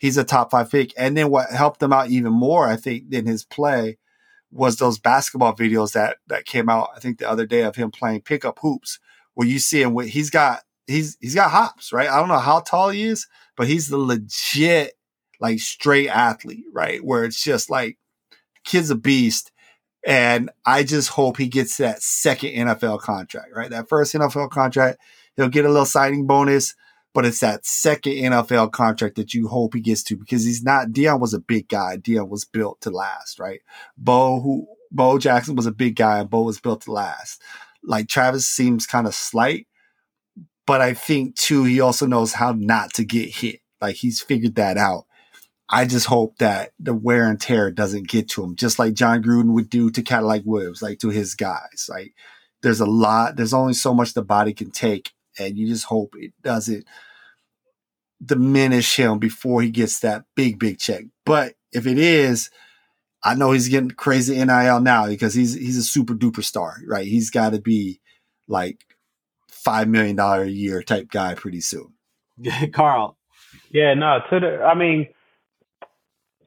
[0.03, 0.93] he's a top five pick.
[0.97, 3.97] And then what helped him out even more, I think, in his play
[4.51, 6.89] was those basketball videos that that came out.
[6.93, 8.99] I think the other day of him playing pickup hoops,
[9.33, 9.93] where you see him.
[9.93, 12.09] With, he's got he's he's got hops, right?
[12.09, 14.91] I don't know how tall he is, but he's the legit
[15.39, 17.01] like straight athlete, right?
[17.01, 17.97] Where it's just like
[18.65, 19.53] kid's a beast.
[20.05, 23.69] And I just hope he gets that second NFL contract, right?
[23.69, 24.99] That first NFL contract,
[25.37, 26.75] he'll get a little signing bonus,
[27.13, 30.89] but it's that second NFL contract that you hope he gets to because he's not,
[30.89, 31.97] Deion was a big guy.
[31.97, 33.61] Deion was built to last, right?
[33.97, 37.41] Bo, who, Bo Jackson was a big guy and Bo was built to last.
[37.83, 39.67] Like Travis seems kind of slight,
[40.65, 43.59] but I think too, he also knows how not to get hit.
[43.79, 45.05] Like he's figured that out.
[45.69, 49.23] I just hope that the wear and tear doesn't get to him, just like Jon
[49.23, 51.87] Gruden would do to Cadillac Williams, like to his guys.
[51.89, 52.13] Like
[52.61, 56.15] there's a lot, there's only so much the body can take, and you just hope
[56.17, 56.85] it doesn't
[58.23, 61.03] diminish him before he gets that big, big check.
[61.25, 62.49] But if it is,
[63.23, 67.07] I know he's getting crazy NIL now because he's he's a super duper star, right?
[67.07, 68.01] He's got to be
[68.47, 68.85] like
[69.49, 71.93] five million dollar a year type guy pretty soon.
[72.73, 73.17] Carl.
[73.71, 74.19] Yeah, no.
[74.29, 75.07] To the, I mean,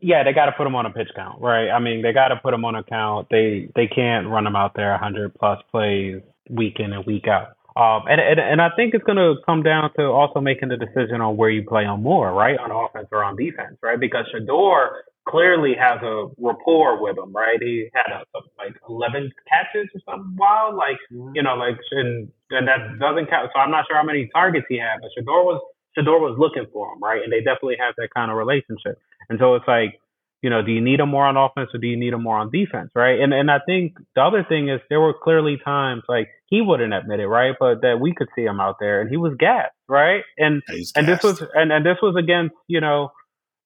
[0.00, 1.70] yeah, they got to put him on a pitch count, right?
[1.70, 3.28] I mean, they got to put him on a count.
[3.30, 6.20] They they can't run him out there 100 plus plays
[6.50, 7.55] week in and week out.
[7.76, 10.78] Um, and, and and I think it's going to come down to also making the
[10.78, 14.00] decision on where you play on more, right, on offense or on defense, right?
[14.00, 17.58] Because Shedeur clearly has a rapport with him, right?
[17.60, 18.24] He had a,
[18.56, 21.32] like 11 catches or something wild, like mm-hmm.
[21.34, 23.50] you know, like and and that doesn't count.
[23.52, 25.60] So I'm not sure how many targets he had, but Shedeur was
[25.98, 27.22] Shedeur was looking for him, right?
[27.22, 28.98] And they definitely have that kind of relationship.
[29.28, 30.00] And so it's like,
[30.42, 32.36] you know, do you need him more on offense or do you need him more
[32.36, 33.20] on defense, right?
[33.20, 36.92] And and I think the other thing is there were clearly times like he wouldn't
[36.92, 37.54] admit it, right?
[37.58, 40.22] But that we could see him out there and he was gassed, right?
[40.36, 40.62] And
[40.94, 43.10] and this was and, and this was against, you know,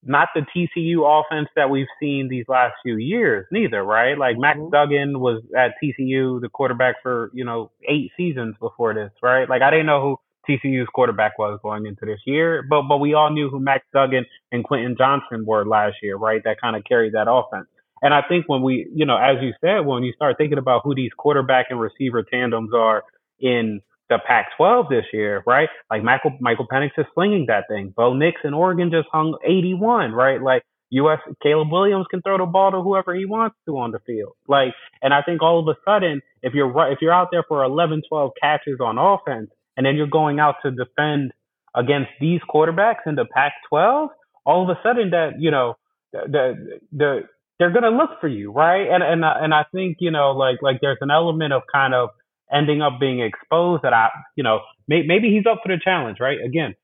[0.02, 4.16] not the TCU offense that we've seen these last few years, neither, right?
[4.16, 4.70] Like Max mm-hmm.
[4.70, 9.48] Duggan was at TCU, the quarterback for, you know, eight seasons before this, right?
[9.48, 10.16] Like I didn't know who
[10.50, 12.64] TCU's quarterback was going into this year.
[12.68, 16.42] But but we all knew who Max Duggan and Quentin Johnston were last year, right?
[16.44, 17.66] That kind of carried that offense.
[18.02, 20.82] And I think when we, you know, as you said, when you start thinking about
[20.84, 23.02] who these quarterback and receiver tandems are
[23.38, 25.68] in the Pac-12 this year, right?
[25.90, 27.92] Like Michael Michael Penix is slinging that thing.
[27.96, 30.42] Bo Nix in Oregon just hung 81, right?
[30.42, 31.20] Like U.S.
[31.42, 34.32] Caleb Williams can throw the ball to whoever he wants to on the field.
[34.48, 37.62] Like, and I think all of a sudden, if you're if you're out there for
[37.62, 41.32] 11, 12 catches on offense, and then you're going out to defend
[41.74, 44.08] against these quarterbacks in the Pac-12,
[44.44, 45.76] all of a sudden that you know
[46.12, 47.20] the the
[47.58, 48.88] they're gonna look for you, right?
[48.90, 51.94] And and uh, and I think you know like like there's an element of kind
[51.94, 52.10] of
[52.52, 56.18] ending up being exposed that I you know may, maybe he's up for the challenge,
[56.20, 56.38] right?
[56.44, 56.74] Again,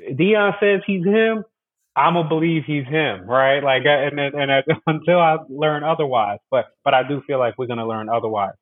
[0.00, 1.44] Deion says he's him.
[1.96, 3.62] I'm gonna believe he's him, right?
[3.62, 7.58] Like, uh, and and, and until I learn otherwise, but but I do feel like
[7.58, 8.54] we're gonna learn otherwise.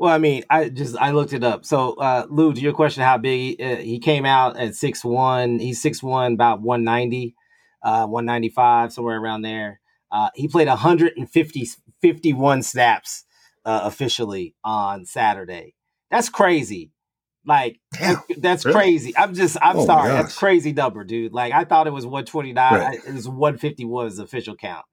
[0.00, 1.66] Well, I mean, I just I looked it up.
[1.66, 5.04] So, uh, Lou, to your question, how big he, uh, he came out at six
[5.04, 5.58] one.
[5.58, 7.34] He's six one, about one ninety,
[7.82, 9.78] uh, one ninety five, somewhere around there.
[10.10, 11.68] Uh, he played 150,
[12.00, 13.24] 51 snaps
[13.66, 15.74] uh, officially on Saturday.
[16.10, 16.92] That's crazy.
[17.44, 18.74] Like Damn, that's really?
[18.74, 19.16] crazy.
[19.18, 20.08] I'm just I'm oh sorry.
[20.12, 21.34] That's crazy number, dude.
[21.34, 22.72] Like I thought it was 129.
[22.72, 22.98] Right.
[23.06, 24.86] It was 151 was official count,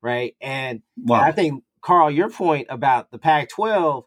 [0.00, 0.34] right?
[0.40, 1.18] And, wow.
[1.18, 4.04] and I think Carl, your point about the Pac-12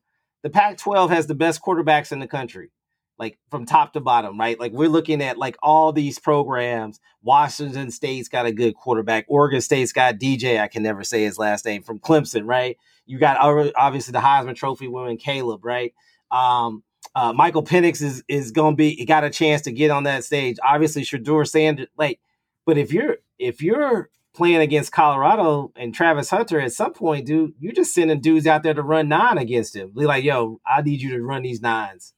[0.48, 2.72] the Pac 12 has the best quarterbacks in the country,
[3.20, 4.58] like from top to bottom, right?
[4.58, 7.02] Like we're looking at like all these programs.
[7.22, 9.26] Washington State's got a good quarterback.
[9.28, 12.78] Oregon State's got DJ, I can never say his last name, from Clemson, right?
[13.06, 13.36] You got
[13.76, 15.93] obviously the Heisman Trophy winning Caleb, right?
[16.32, 16.82] Um,
[17.14, 18.95] uh, Michael Penix is is going to be.
[18.95, 20.56] He got a chance to get on that stage.
[20.66, 22.22] Obviously, Shedeur Sanders, like,
[22.66, 27.53] but if you're if you're playing against Colorado and Travis Hunter, at some point, dude,
[27.59, 29.91] you're just sending dudes out there to run nine against him.
[29.97, 32.13] Be like, yo, I need you to run these nines.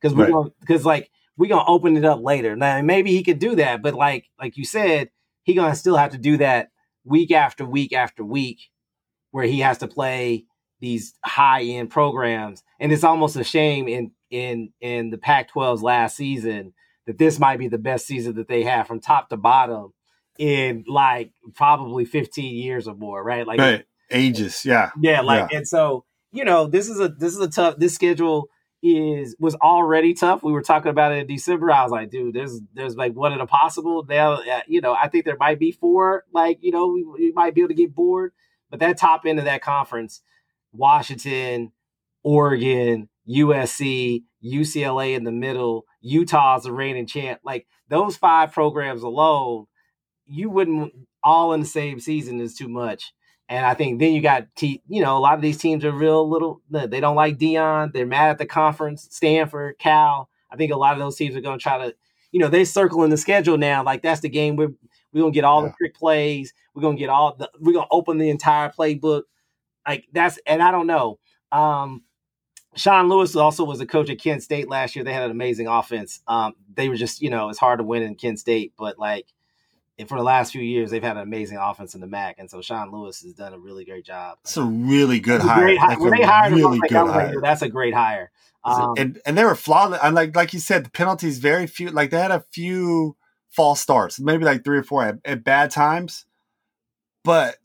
[0.00, 0.52] Because we're right.
[0.60, 2.54] because like we're gonna open it up later.
[2.56, 5.10] Now maybe he could do that, but like like you said,
[5.42, 6.70] he gonna still have to do that
[7.04, 8.60] week after week after week,
[9.32, 10.44] where he has to play
[10.80, 12.62] these high end programs.
[12.78, 16.72] And it's almost a shame in in in the Pac-12's last season
[17.06, 19.92] that this might be the best season that they have from top to bottom
[20.40, 23.46] in like probably 15 years or more, right?
[23.46, 23.84] Like right.
[24.10, 24.90] ages, yeah.
[24.98, 25.58] Yeah, like yeah.
[25.58, 28.48] and so, you know, this is a this is a tough this schedule
[28.82, 30.42] is was already tough.
[30.42, 31.70] We were talking about it in December.
[31.70, 34.06] I was like, dude, there's there's like one in a possible.
[34.08, 36.24] Now, uh, you know, I think there might be four.
[36.32, 38.32] Like, you know, we, we might be able to get bored.
[38.70, 40.22] But that top end of that conference,
[40.72, 41.72] Washington,
[42.22, 47.40] Oregon, USC, UCLA in the middle, Utah's the reigning champ.
[47.44, 49.66] Like those five programs alone,
[50.30, 53.12] you wouldn't all in the same season is too much.
[53.48, 55.90] And I think then you got, te- you know, a lot of these teams are
[55.90, 56.60] real little.
[56.70, 57.92] They don't like Deion.
[57.92, 59.08] They're mad at the conference.
[59.10, 60.28] Stanford, Cal.
[60.50, 61.94] I think a lot of those teams are going to try to,
[62.30, 63.82] you know, they're circling the schedule now.
[63.82, 64.72] Like that's the game we're
[65.12, 65.68] we're gonna get all yeah.
[65.68, 66.54] the trick plays.
[66.74, 67.50] We're gonna get all the.
[67.58, 69.22] We're gonna open the entire playbook.
[69.86, 71.18] Like that's and I don't know.
[71.50, 72.04] Um,
[72.76, 75.04] Sean Lewis also was a coach at Kent State last year.
[75.04, 76.20] They had an amazing offense.
[76.28, 79.26] Um, they were just, you know, it's hard to win in Kent State, but like
[80.08, 82.60] for the last few years, they've had an amazing offense in the MAC, and so
[82.60, 84.38] Sean Lewis has done a really great job.
[84.42, 85.62] It's a really good hire.
[85.62, 87.34] Great, like when they hired really him, good hire.
[87.34, 88.30] Like, that's a great hire.
[88.62, 90.00] Um, and and they were flawless.
[90.02, 91.90] And like like you said, the penalties very few.
[91.90, 93.16] Like they had a few
[93.48, 96.26] false starts, maybe like three or four at, at bad times,
[97.24, 97.56] but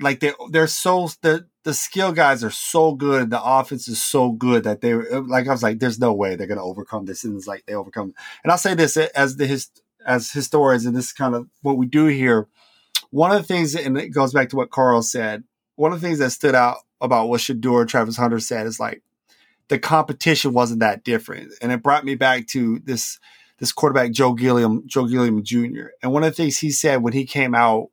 [0.00, 3.30] like they they're so the the skill guys are so good.
[3.30, 6.36] The offense is so good that they were, like I was like, there's no way
[6.36, 7.24] they're gonna overcome this.
[7.24, 8.14] And it's like they overcome.
[8.42, 9.70] And I'll say this as the his
[10.06, 12.48] as historians, and this is kind of what we do here.
[13.10, 15.44] One of the things, and it goes back to what Carl said.
[15.76, 19.02] One of the things that stood out about what Shedeur Travis Hunter said is like
[19.68, 23.18] the competition wasn't that different, and it brought me back to this
[23.58, 25.88] this quarterback Joe Gilliam, Joe Gilliam Jr.
[26.02, 27.88] And one of the things he said when he came out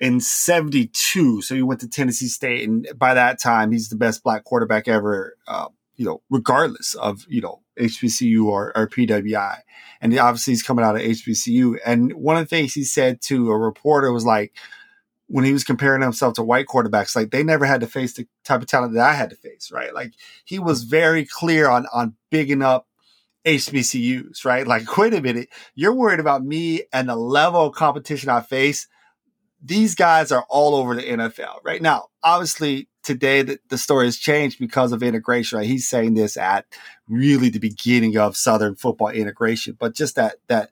[0.00, 4.22] in 72, so he went to Tennessee State, and by that time he's the best
[4.22, 9.58] black quarterback ever, uh, you know, regardless of, you know, HBCU or, or PWI.
[10.00, 11.78] And obviously he's coming out of HBCU.
[11.84, 14.52] And one of the things he said to a reporter was like,
[15.26, 18.26] when he was comparing himself to white quarterbacks, like they never had to face the
[18.44, 19.94] type of talent that I had to face, right?
[19.94, 20.12] Like
[20.44, 22.88] he was very clear on on bigging up
[23.46, 24.66] HBCUs, right?
[24.66, 28.88] Like, wait a minute, you're worried about me and the level of competition I face.
[29.62, 32.08] These guys are all over the NFL right now.
[32.22, 35.58] Obviously, today the, the story has changed because of integration.
[35.58, 35.66] Right?
[35.66, 36.66] He's saying this at
[37.08, 40.70] really the beginning of Southern football integration, but just that that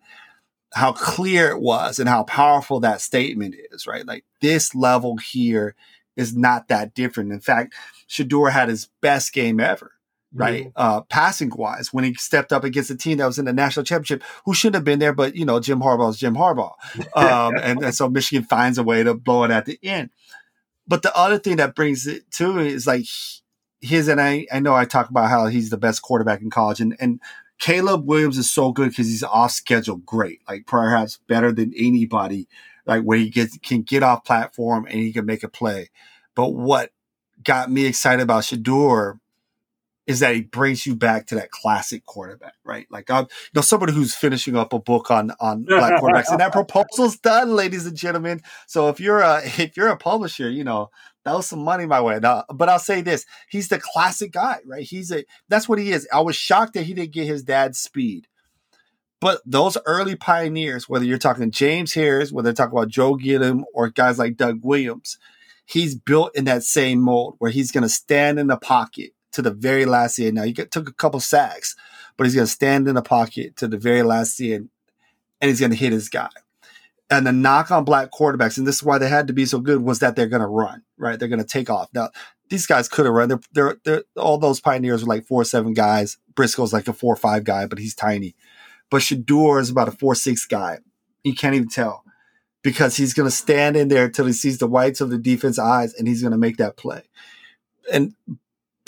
[0.75, 4.07] how clear it was and how powerful that statement is, right?
[4.07, 5.75] Like this level here
[6.17, 7.33] is not that different.
[7.33, 7.75] In fact,
[8.09, 9.93] Shedeur had his best game ever
[10.35, 10.67] right?
[10.67, 10.71] Mm-hmm.
[10.77, 13.85] Uh, passing wise, when he stepped up against a team that was in the national
[13.85, 16.73] championship, who shouldn't have been there, but you know, Jim Harbaugh is Jim Harbaugh.
[17.15, 20.11] Um, and, and, so Michigan finds a way to blow it at the end.
[20.89, 23.05] But the other thing that brings it to is like
[23.81, 26.81] his, and I, I know I talk about how he's the best quarterback in college
[26.81, 27.21] and, and
[27.59, 32.49] Caleb Williams is so good because he's off schedule great, like perhaps better than anybody,
[32.87, 35.91] like where he gets, can get off platform and he can make a play.
[36.35, 36.93] But what
[37.43, 39.19] got me excited about Shedeur
[40.09, 42.87] is that he brings you back to that classic quarterback, right?
[42.91, 46.41] Like I'm, you know, somebody who's finishing up a book on on black quarterbacks, and
[46.41, 48.41] that proposal's done, ladies and gentlemen.
[48.67, 50.91] So if you're a if you're a publisher, you know,
[51.25, 52.19] that was some money my way.
[52.21, 54.83] Now, but I'll say this: he's the classic guy, right?
[54.83, 56.09] He's a that's what he is.
[56.11, 58.27] I was shocked that he didn't get his dad's speed.
[59.21, 63.65] But those early pioneers, whether you're talking James Harris, whether they're talking about Joe Gilliam
[63.75, 65.19] or guys like Doug Williams,
[65.67, 69.43] he's built in that same mold where he's going to stand in the pocket to
[69.43, 70.35] the very last end.
[70.35, 71.77] Now he took a couple sacks,
[72.17, 74.69] but he's going to stand in the pocket to the very last end,
[75.41, 76.31] and he's going to hit his guy.
[77.09, 79.61] And the knock on black quarterbacks, and this is why they had to be so
[79.61, 81.19] good, was that they're going to run, right?
[81.19, 81.89] They're going to take off.
[81.95, 82.11] Now,
[82.51, 83.29] these guys could have run.
[83.29, 86.19] They're, they're, they're, all those pioneers were like four seven guys.
[86.35, 88.35] Briscoe's like a four five guy, but he's tiny.
[88.91, 90.79] But Shedeur is about a four six guy.
[91.23, 92.03] You can't even tell
[92.63, 95.61] because he's going to stand in there until he sees the whites of the defense
[95.61, 97.03] eyes, and he's going to make that play.
[97.93, 98.15] And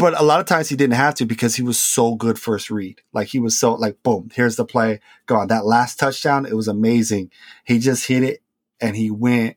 [0.01, 2.71] but a lot of times he didn't have to because he was so good first
[2.71, 3.03] read.
[3.13, 5.01] Like he was so like, boom, here's the play.
[5.27, 5.49] Gone.
[5.49, 7.31] That last touchdown, it was amazing.
[7.65, 8.43] He just hit it
[8.81, 9.57] and he went.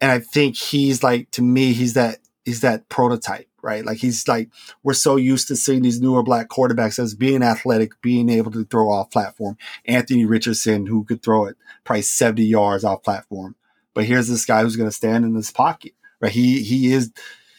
[0.00, 3.84] And I think he's like, to me, he's that, he's that prototype, right?
[3.84, 4.50] Like he's like,
[4.84, 8.64] we're so used to seeing these newer black quarterbacks as being athletic, being able to
[8.64, 9.58] throw off platform.
[9.84, 13.56] Anthony Richardson, who could throw it probably 70 yards off platform.
[13.94, 16.30] But here's this guy who's going to stand in this pocket, right?
[16.30, 17.12] He, he is,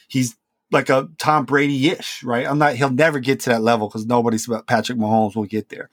[0.08, 0.36] he's
[0.72, 2.46] like a Tom Brady ish, right?
[2.46, 2.74] I'm not.
[2.74, 5.90] He'll never get to that level because nobody's about Patrick Mahomes will get there.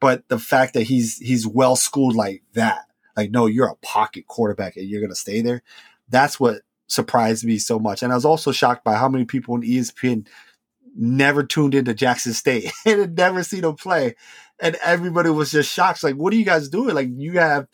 [0.00, 2.82] But the fact that he's he's well schooled like that,
[3.16, 5.62] like no, you're a pocket quarterback and you're gonna stay there.
[6.08, 8.02] That's what surprised me so much.
[8.02, 10.26] And I was also shocked by how many people in ESPN
[10.94, 14.14] never tuned into Jackson State and had never seen him play.
[14.60, 16.02] And everybody was just shocked.
[16.02, 16.94] Like, what are you guys doing?
[16.94, 17.68] Like, you have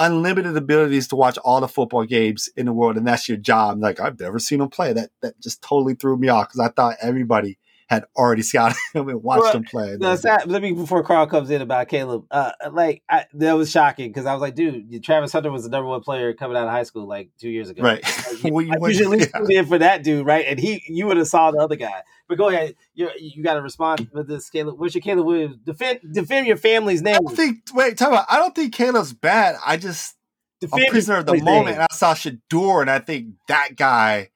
[0.00, 3.80] unlimited abilities to watch all the football games in the world, and that's your job.
[3.80, 4.92] Like, I've never seen him play.
[4.92, 7.58] That that just totally threw me off because I thought everybody
[7.90, 9.96] had already scouted him and watched well, him play.
[9.98, 12.24] No, sad, let me before Carl comes in about Caleb.
[12.30, 15.70] Uh, like I, that was shocking because I was like, dude, Travis Hunter was the
[15.70, 17.82] number one player coming out of high school like two years ago.
[17.82, 18.02] Right.
[18.42, 19.18] Like, well, I usually
[19.48, 19.60] yeah.
[19.60, 20.46] in for that dude, right?
[20.46, 22.02] And he, you would have saw the other guy.
[22.28, 24.78] But go ahead, you you got to respond with this, Caleb.
[24.78, 25.56] What's your Caleb Williams?
[25.56, 27.16] Defend defend your family's name.
[27.16, 27.58] I don't think.
[27.74, 28.26] Wait, talk about.
[28.30, 29.56] I don't think Caleb's bad.
[29.66, 30.14] I just
[30.60, 31.66] defend a prisoner of the moment.
[31.66, 31.74] Name.
[31.74, 34.30] And I saw Shedeur, and I think that guy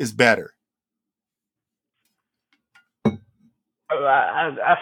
[0.00, 0.52] is better.
[3.98, 4.76] I, I,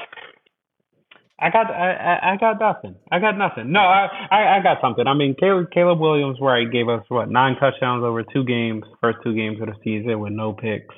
[1.42, 2.96] I got I, I got nothing.
[3.10, 3.72] I got nothing.
[3.72, 5.06] No, I, I, I got something.
[5.06, 9.18] I mean, Caleb Caleb Williams, right, gave us what nine touchdowns over two games, first
[9.24, 10.94] two games of the season with no picks,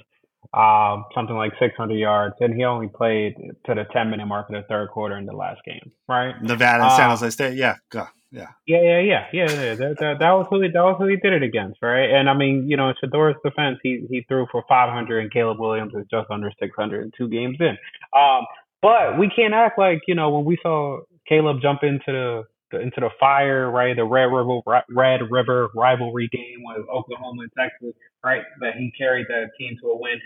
[0.52, 3.34] um, something like 600 yards, and he only played
[3.66, 6.34] to the 10 minute mark of the third quarter in the last game, right?
[6.42, 8.06] Nevada and San um, Jose State, yeah, go.
[8.32, 8.48] Yeah.
[8.66, 9.50] Yeah, yeah, yeah, yeah.
[9.52, 9.74] yeah.
[9.74, 12.08] That, that, that was who he, that was who he did it against, right?
[12.10, 15.60] And I mean, you know, in Shedeur's defense, he he threw for 500, and Caleb
[15.60, 17.76] Williams is just under 600 in two games in.
[18.18, 18.46] Um,
[18.80, 22.80] but we can't act like you know when we saw Caleb jump into the, the
[22.80, 23.94] into the fire, right?
[23.94, 28.42] The Red River Red River rivalry game with Oklahoma and Texas, right?
[28.60, 30.18] That he carried that team to a win.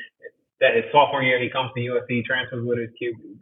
[0.60, 2.88] That his sophomore year he comes to USC, transfers with his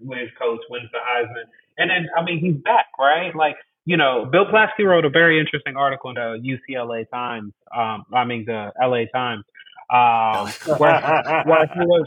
[0.01, 1.45] with his coach, wins the Heisman,
[1.77, 3.37] and then I mean he's back, right?
[3.37, 7.53] Like you know, Bill Plaschke wrote a very interesting article in the UCLA Times.
[7.75, 9.45] Um, I mean the LA Times,
[9.93, 12.07] um, where, where he was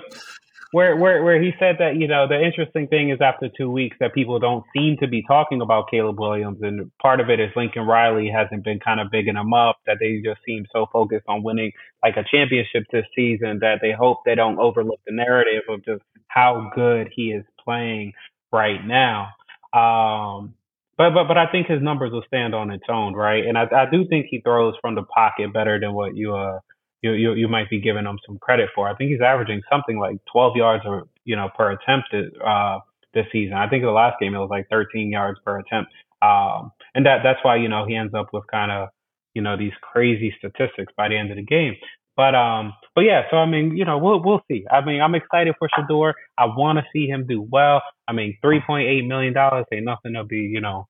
[0.72, 3.96] where where where he said that you know the interesting thing is after two weeks
[4.00, 7.50] that people don't seem to be talking about Caleb Williams, and part of it is
[7.56, 9.78] Lincoln Riley hasn't been kind of bigging him up.
[9.86, 11.72] That they just seem so focused on winning
[12.04, 16.04] like a championship this season that they hope they don't overlook the narrative of just
[16.28, 18.14] how good he is playing
[18.52, 19.30] right now.
[19.74, 20.54] Um,
[20.98, 23.46] but but but I think his numbers will stand on its own, right?
[23.46, 26.60] And I I do think he throws from the pocket better than what you uh
[27.02, 28.90] you you, you might be giving him some credit for.
[28.90, 32.10] I think he's averaging something like 12 yards or you know per attempt
[32.46, 32.80] uh
[33.14, 33.56] this season.
[33.58, 35.92] I think the last game it was like 13 yards per attempt.
[36.22, 38.90] Um, and that that's why you know he ends up with kind of
[39.36, 41.76] you know these crazy statistics by the end of the game.
[42.18, 44.66] But um, but yeah, so I mean, you know, we'll we'll see.
[44.70, 46.14] I mean, I'm excited for Shedeur.
[46.36, 47.84] I want to see him do well.
[48.08, 50.88] I mean, three point eight million dollars ain't nothing to be, you know,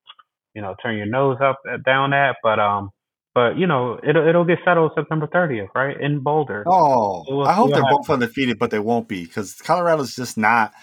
[0.55, 2.37] you know, turn your nose up uh, down at.
[2.41, 2.91] But um,
[3.35, 6.63] but you know, it'll it'll get settled September 30th, right in Boulder.
[6.65, 10.37] Oh, so we'll I hope they're both undefeated, but they won't be because Colorado's just
[10.37, 10.73] not.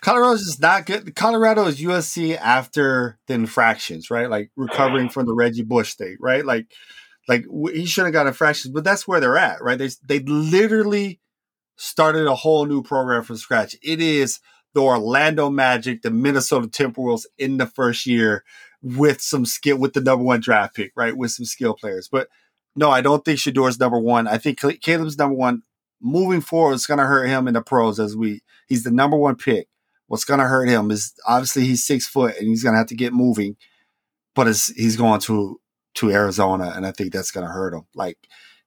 [0.00, 1.14] Colorado's just not good.
[1.14, 4.30] Colorado is USC after the infractions, right?
[4.30, 6.44] Like recovering from the Reggie Bush state, right?
[6.44, 6.72] Like
[7.30, 9.78] like he should have got infractions, but that's where they're at, right?
[9.78, 11.20] They they literally
[11.76, 13.76] started a whole new program from scratch.
[13.84, 14.40] It is
[14.74, 18.42] the Orlando Magic, the Minnesota Timberwolves in the first year
[18.82, 21.16] with some skill with the number one draft pick, right?
[21.16, 22.08] With some skill players.
[22.10, 22.26] But
[22.74, 24.26] no, I don't think Shedeur's number one.
[24.26, 25.62] I think Caleb's number one.
[26.02, 28.40] Moving forward, it's going to hurt him in the pros as we.
[28.66, 29.68] He's the number one pick.
[30.08, 32.88] What's going to hurt him is obviously he's six foot and he's going to have
[32.88, 33.56] to get moving,
[34.34, 35.60] but he's going to
[35.94, 37.86] to Arizona, and I think that's going to hurt him.
[37.94, 38.18] Like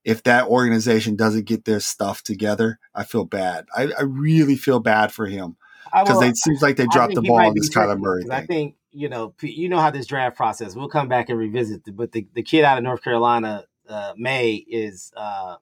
[0.03, 3.65] if that organization doesn't get their stuff together, I feel bad.
[3.75, 5.55] I, I really feel bad for him
[5.93, 8.31] because it seems like they dropped the ball on this Kyler Murray thing.
[8.31, 10.75] I think you know you know how this draft process.
[10.75, 14.65] We'll come back and revisit, but the, the kid out of North Carolina, uh, Maye,
[14.67, 15.57] is uh,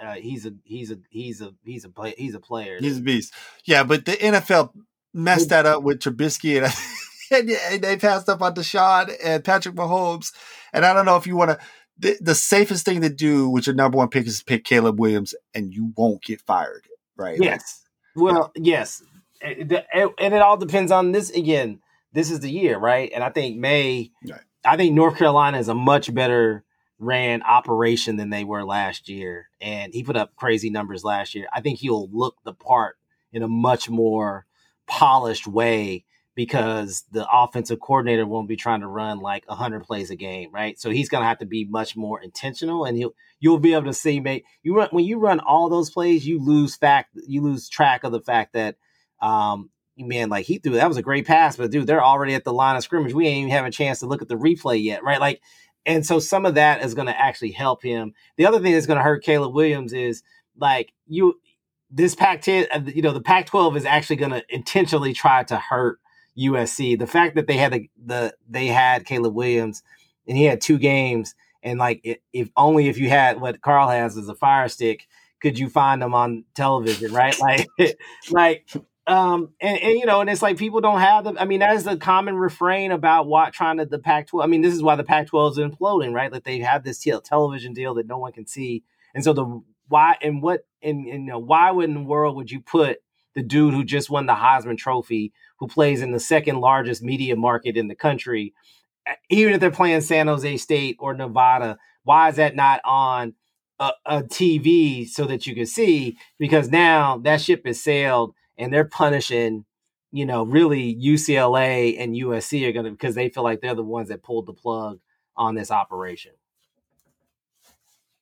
[0.00, 2.78] uh, he's a he's a he's a he's a play, he's a player.
[2.78, 3.34] He's a beast.
[3.64, 4.72] Yeah, but the NFL
[5.12, 6.72] messed that up with Trubisky and.
[7.30, 10.32] and they passed up on Deshaun and Patrick Mahomes.
[10.72, 11.58] And I don't know if you want to.
[11.98, 15.34] The, the, safest thing to do with your number one pick is pick Caleb Williams,
[15.54, 17.38] and you won't get fired, right?
[17.38, 17.82] Yes.
[18.16, 18.78] Well, yeah.
[18.78, 19.02] yes,
[19.42, 21.80] and it all depends on this again.
[22.12, 23.10] This is the year, right?
[23.14, 24.12] And I think Maye.
[24.26, 24.40] Right.
[24.64, 26.64] I think North Carolina is a much better
[26.98, 31.48] ran operation than they were last year, and he put up crazy numbers last year.
[31.52, 32.96] I think he'll look the part
[33.32, 34.46] in a much more
[34.86, 36.04] polished way
[36.34, 40.78] because the offensive coordinator won't be trying to run like 100 plays a game, right?
[40.78, 43.86] So he's going to have to be much more intentional and he'll you'll be able
[43.86, 47.42] to see mate you run when you run all those plays, you lose fact you
[47.42, 48.76] lose track of the fact that
[49.20, 52.44] um man like he threw that was a great pass, but dude, they're already at
[52.44, 53.12] the line of scrimmage.
[53.12, 55.20] We ain't even have a chance to look at the replay yet, right?
[55.20, 55.40] Like
[55.86, 58.12] and so some of that is going to actually help him.
[58.36, 60.22] The other thing that's going to hurt Caleb Williams is
[60.56, 61.40] like you
[61.90, 65.98] this Pac-10, uh, you know, the Pac-12 is actually going to intentionally try to hurt
[66.40, 66.98] USC.
[66.98, 69.82] The fact that they had the, the they had Caleb Williams
[70.26, 74.16] and he had two games, and like if only if you had what Carl has
[74.16, 75.06] as a fire stick,
[75.40, 77.36] could you find them on television, right?
[77.40, 77.68] Like,
[78.30, 78.68] like
[79.06, 81.36] um, and, and, you know, and it's like people don't have them.
[81.40, 84.44] I mean, that is the common refrain about what trying to the Pac-12.
[84.44, 86.30] I mean, this is why the Pac-12 is imploding, right?
[86.30, 88.84] Like they have this television deal that no one can see,
[89.14, 92.50] and so the why and what and, and you know, why in the world would
[92.50, 92.98] you put
[93.34, 97.36] the dude who just won the Heisman Trophy, who plays in the second largest media
[97.36, 98.54] market in the country,
[99.28, 103.34] even if they're playing San Jose State or Nevada, why is that not on
[103.78, 106.16] a, a TV so that you can see?
[106.38, 109.64] Because now that ship has sailed and they're punishing,
[110.10, 113.82] you know, really UCLA and USC are going to because they feel like they're the
[113.82, 114.98] ones that pulled the plug
[115.36, 116.32] on this operation.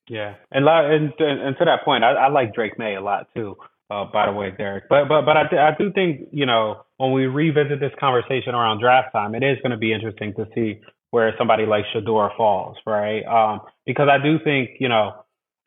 [0.09, 3.57] Yeah, and and and to that point, I, I like Drake Maye a lot too.
[3.91, 7.12] Uh, by the way, Derrick, but but but I, I do think you know when
[7.12, 10.80] we revisit this conversation around draft time, it is going to be interesting to see
[11.11, 13.24] where somebody like Shedeur falls, right?
[13.24, 15.12] Um, because I do think you know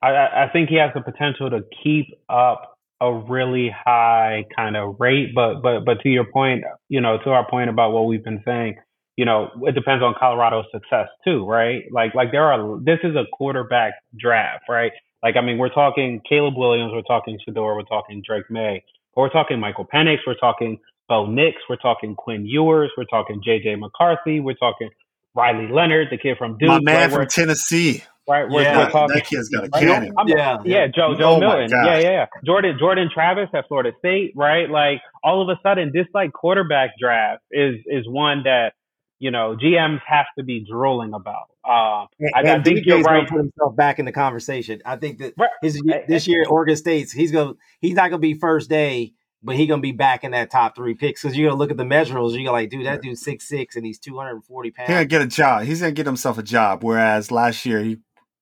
[0.01, 4.95] I I think he has the potential to keep up a really high kind of
[4.99, 8.23] rate, but but but to your point, you know, to our point about what we've
[8.23, 8.75] been saying,
[9.17, 11.83] you know, it depends on Colorado's success too, right?
[11.91, 14.91] Like like there are this is a quarterback draft, right?
[15.23, 18.83] Like I mean, we're talking Caleb Williams, we're talking Shedeur, we're talking Drake Maye,
[19.15, 20.77] but we're talking Michael Penix, we're talking
[21.11, 24.89] Bo Nix, we're talking Quinn Ewers, we're talking JJ McCarthy, we're talking
[25.35, 27.11] Riley Leonard, the kid from Duke, my man right?
[27.11, 28.01] from Tennessee.
[28.29, 30.13] Right, we're, yeah, we're talking, that kid's got a cannon.
[30.27, 31.69] yeah, yeah, Joe Joe oh Milton.
[31.69, 32.25] Yeah, yeah, yeah.
[32.45, 34.69] Jordan Jordan Travis at Florida State, right?
[34.69, 38.71] Like all of a sudden, this like quarterback draft is is one that
[39.19, 41.49] you know, GMs have to be drooling about.
[41.63, 43.27] Uh, and, I, I think you're right.
[43.27, 44.81] Put himself back in the conversation.
[44.83, 48.67] I think that his, this year Oregon State's he's gonna he's not gonna be first
[48.67, 51.71] day, but he gonna be back in that top three picks because you're gonna look
[51.71, 52.39] at the measurables.
[52.39, 54.87] You're like, dude, that dude's six six and he's 240 pounds.
[54.87, 55.63] He's gonna get a job.
[55.63, 56.83] He's gonna get himself a job.
[56.83, 57.97] Whereas last year he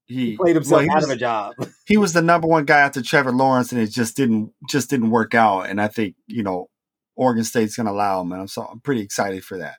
[0.05, 1.53] he, he played himself well, out was, of a job.
[1.85, 5.11] he was the number one guy after Trevor Lawrence, and it just didn't just didn't
[5.11, 5.69] work out.
[5.69, 6.69] And I think you know
[7.15, 9.77] Oregon State's gonna allow him, and I'm so I'm pretty excited for that.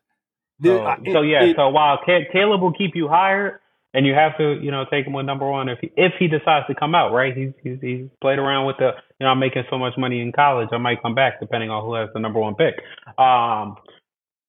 [0.62, 3.59] So, it, so yeah, it, so while Caleb will keep you hired,
[3.92, 6.28] and you have to, you know, take him with number one if he, if he
[6.28, 7.36] decides to come out, right?
[7.36, 10.32] He's, he's he's played around with the, you know, I'm making so much money in
[10.32, 12.74] college, I might come back depending on who has the number one pick.
[13.18, 13.76] Um,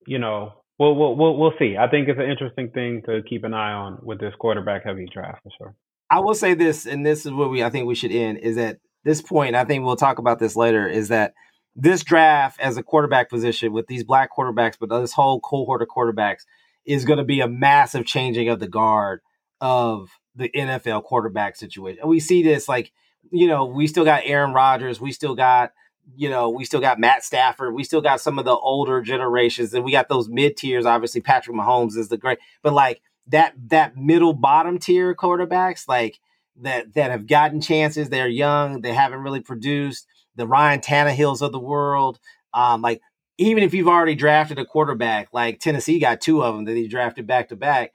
[0.05, 1.75] you know, we'll we'll we'll, we'll see.
[1.77, 5.07] I think it's an interesting thing to keep an eye on with this quarterback heavy
[5.11, 5.75] draft for sure.
[6.09, 8.57] I will say this, and this is where we I think we should end is
[8.57, 9.55] at this point.
[9.55, 10.87] I think we'll talk about this later.
[10.87, 11.33] Is that
[11.75, 15.87] this draft as a quarterback position with these black quarterbacks, but this whole cohort of
[15.87, 16.41] quarterbacks
[16.85, 19.21] is going to be a massive changing of the guard
[19.61, 21.99] of the NFL quarterback situation.
[22.01, 22.91] And we see this like,
[23.31, 25.71] you know, we still got Aaron Rodgers, we still got,
[26.15, 29.73] you know, we still got Matt Stafford, we still got some of the older generations,
[29.73, 30.85] and we got those mid tiers.
[30.85, 36.19] Obviously, Patrick Mahomes is the great, but like that that middle bottom tier quarterbacks, like
[36.57, 41.51] that that have gotten chances, they're young, they haven't really produced the Ryan Tannehills of
[41.51, 42.19] the world.
[42.53, 43.01] Um, like
[43.37, 46.87] even if you've already drafted a quarterback, like Tennessee got two of them that he
[46.87, 47.91] drafted back to back,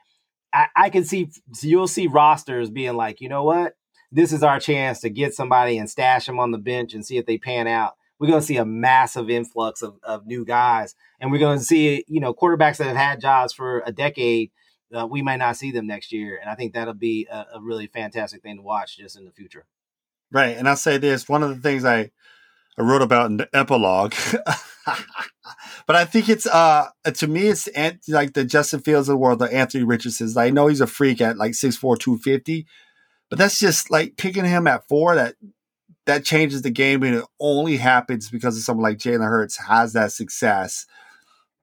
[0.53, 1.31] I, I can see
[1.63, 3.75] you'll see rosters being like, you know what,
[4.13, 7.19] this is our chance to get somebody and stash them on the bench and see
[7.19, 7.95] if they pan out.
[8.19, 11.65] We're going to see a massive influx of, of new guys, and we're going to
[11.65, 14.53] see you know quarterbacks that have had jobs for a decade.
[14.95, 17.61] Uh, we might not see them next year, and I think that'll be a, a
[17.61, 19.67] really fantastic thing to watch just in the future.
[20.33, 22.11] Right, and I'll say this: one of the things I
[22.79, 24.15] I wrote about the epilogue.
[25.87, 27.69] but I think it's uh to me it's
[28.09, 30.37] like the Justin Fields of the world, the Anthony Richardsons.
[30.37, 32.67] I know he's a freak at like 6'4", 250,
[33.31, 35.15] but that's just like picking him at four.
[35.15, 35.35] That
[36.07, 39.93] that changes the game, and it only happens because of someone like Jalen Hurts has
[39.95, 40.87] that success.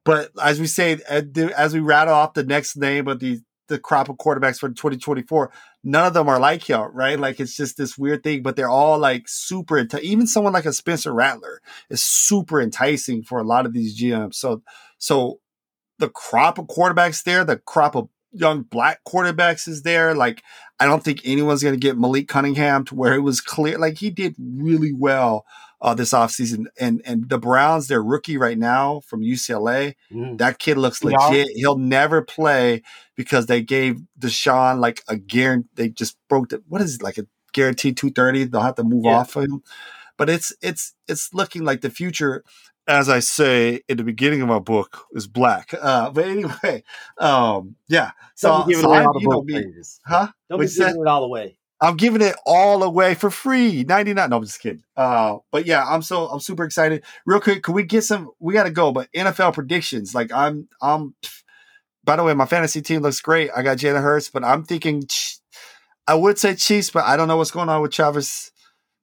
[0.04, 4.10] But as we say, as we rattle off the next name of the the crop
[4.10, 5.50] of quarterbacks for 2024,
[5.84, 7.20] none of them are like him, right?
[7.20, 9.86] Like it's just this weird thing, but they're all like super.
[10.02, 11.60] even someone like a Spencer Rattler
[11.90, 14.34] is super enticing for a lot of these GMs.
[14.34, 14.62] So,
[14.98, 15.40] so
[15.98, 20.14] the crop of quarterbacks there, the crop of young black quarterbacks is there.
[20.14, 20.42] Like
[20.80, 23.78] I don't think anyone's going to get Malik Cunningham to where it was clear.
[23.78, 25.44] Like he did really well
[25.84, 26.64] uh, this offseason.
[26.80, 30.38] And and the Browns, their rookie right now from UCLA, mm.
[30.38, 31.48] that kid looks legit.
[31.50, 31.54] Yeah.
[31.54, 32.82] He'll never play
[33.14, 35.68] because they gave Deshaun like a guarantee.
[35.74, 38.44] They just broke the what is it like a guaranteed two thirty.
[38.44, 39.18] They'll have to move yeah.
[39.18, 39.62] off of him.
[40.16, 42.42] But it's it's it's looking like the future
[42.86, 45.74] as I say in the beginning of my book, is black.
[45.80, 46.84] Uh, but anyway,
[47.18, 48.10] um, yeah.
[48.34, 49.64] So, Don't be giving so away I, the book know, me,
[50.06, 50.28] huh?
[50.50, 51.56] Don't be giving it all away.
[51.80, 54.30] I'm giving it all away for free, ninety nine.
[54.30, 54.84] No, I'm just kidding.
[54.96, 57.04] Uh, but yeah, I'm so I'm super excited.
[57.26, 58.30] Real quick, can we get some?
[58.38, 60.14] We got to go, but NFL predictions.
[60.14, 61.14] Like I'm, I'm.
[62.04, 63.50] By the way, my fantasy team looks great.
[63.56, 65.04] I got Jalen Hurts, but I'm thinking.
[66.06, 68.52] I would say Chiefs, but I don't know what's going on with Travis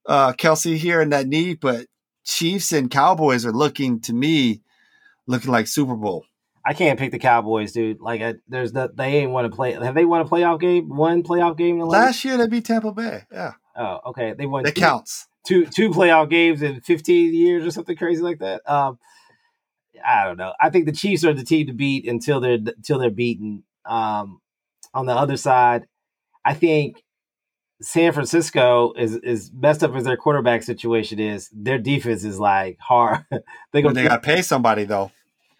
[0.08, 1.56] uh, Kelce here in that knee.
[1.56, 1.88] But
[2.26, 4.62] Chiefs and Cowboys are looking to me
[5.28, 6.26] looking like Super Bowl.
[6.66, 8.00] I can't pick the Cowboys, dude.
[8.00, 9.74] Like, I, there's the they ain't want to play.
[9.74, 10.90] Have they won a playoff game?
[10.90, 12.38] One playoff game in the last year?
[12.38, 13.24] They beat Tampa Bay.
[13.32, 13.54] Yeah.
[13.76, 14.34] Oh, okay.
[14.38, 14.64] They won.
[14.64, 15.28] That two, counts.
[15.46, 18.62] Two two playoff games in 15 years or something crazy like that.
[18.70, 19.00] Um,
[20.06, 20.54] I don't know.
[20.60, 23.64] I think the Chiefs are the team to beat until they're until they're beaten.
[23.86, 24.42] Um,
[24.94, 25.88] on the other side,
[26.46, 27.04] I think
[27.82, 31.50] San Francisco is is messed up as their quarterback situation is.
[31.52, 33.26] Their defense is like hard.
[33.32, 35.12] they they got to pay somebody though.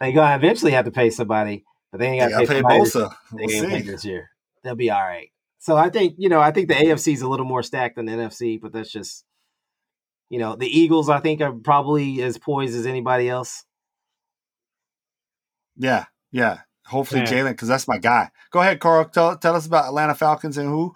[0.02, 3.14] They gonna eventually have to pay somebody, but they ain't got to pay, pay Bosa.
[3.32, 4.32] We'll they ain't pay this year.
[4.64, 5.30] They'll be all right.
[5.60, 8.08] So I think you know I think the AFC is a little more stacked than
[8.08, 9.24] the NFC, but that's just
[10.28, 11.08] you know the Eagles.
[11.08, 13.64] I think are probably as poised as anybody else.
[15.78, 16.62] Yeah, yeah.
[16.88, 18.32] Hopefully Jalen, because that's my guy.
[18.50, 19.06] Go ahead, Carl.
[19.06, 20.96] Tell tell us about Atlanta Falcons and who.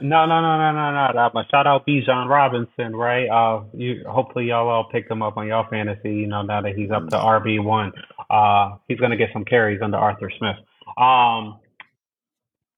[0.00, 1.40] No, no, no, no, no, no.
[1.40, 3.26] Uh, shout out Bijan Robinson, right?
[3.28, 6.14] Uh, you hopefully y'all all picked him up on y'all fantasy.
[6.14, 7.92] You know now that he's up to RB one,
[8.30, 10.56] uh, he's gonna get some carries under Arthur Smith.
[10.96, 11.58] Um,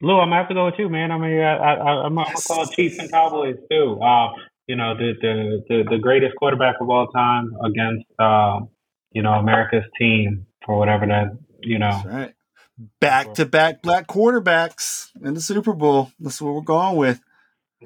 [0.03, 1.11] Lou, I'm gonna have to go with you, man.
[1.11, 4.01] I mean, I, I, I'm gonna call Chiefs and Cowboys too.
[4.01, 4.33] Uh,
[4.67, 8.61] you know, the, the the the greatest quarterback of all time against, uh,
[9.13, 11.91] you know, America's team for whatever that you know.
[11.91, 12.35] That's right
[13.01, 16.11] back to back black quarterbacks in the Super Bowl.
[16.19, 17.21] That's what we're going with.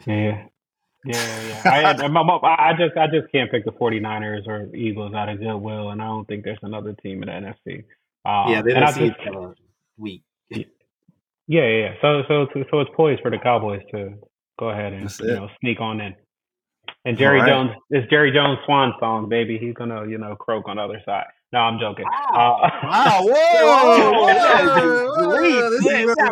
[0.07, 0.47] Yeah.
[1.07, 1.63] Yeah, yeah.
[1.67, 6.01] I, I, just I just can't pick the 49ers or Eagles out of goodwill, and
[6.01, 7.85] I don't think there's another team in the NFC.
[8.25, 9.57] Um, yeah, the NFC is
[9.99, 10.23] weak.
[10.49, 10.65] Yeah,
[11.47, 11.95] yeah, yeah.
[12.01, 14.15] So so so it's poised for the Cowboys to
[14.59, 16.15] go ahead and you know sneak on in.
[17.05, 17.49] And Jerry right.
[17.49, 19.59] Jones, it's Jerry Jones' swan song, baby.
[19.59, 21.27] He's gonna you know croak on the other side.
[21.55, 22.05] No, I'm joking.
[22.33, 22.59] Wow!
[22.65, 23.21] Uh, wow!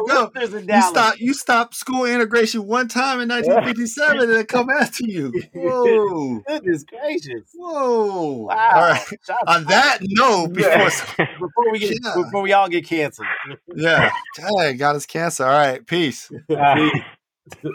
[0.05, 0.31] Whoa!
[0.35, 1.21] You stop.
[1.21, 5.33] You stop school integration one time in 1957, and it come after you.
[5.55, 6.41] Whoa!
[6.49, 7.53] Goodness gracious!
[7.55, 8.33] Whoa!
[8.49, 8.71] Wow!
[8.75, 9.07] All right.
[9.47, 12.15] On that note, before before we get yeah.
[12.17, 13.29] before we all get canceled.
[13.77, 14.11] yeah.
[14.59, 15.51] Hey, got us canceled.
[15.51, 15.87] All right.
[15.87, 16.33] Peace.
[16.51, 17.73] Uh, peace.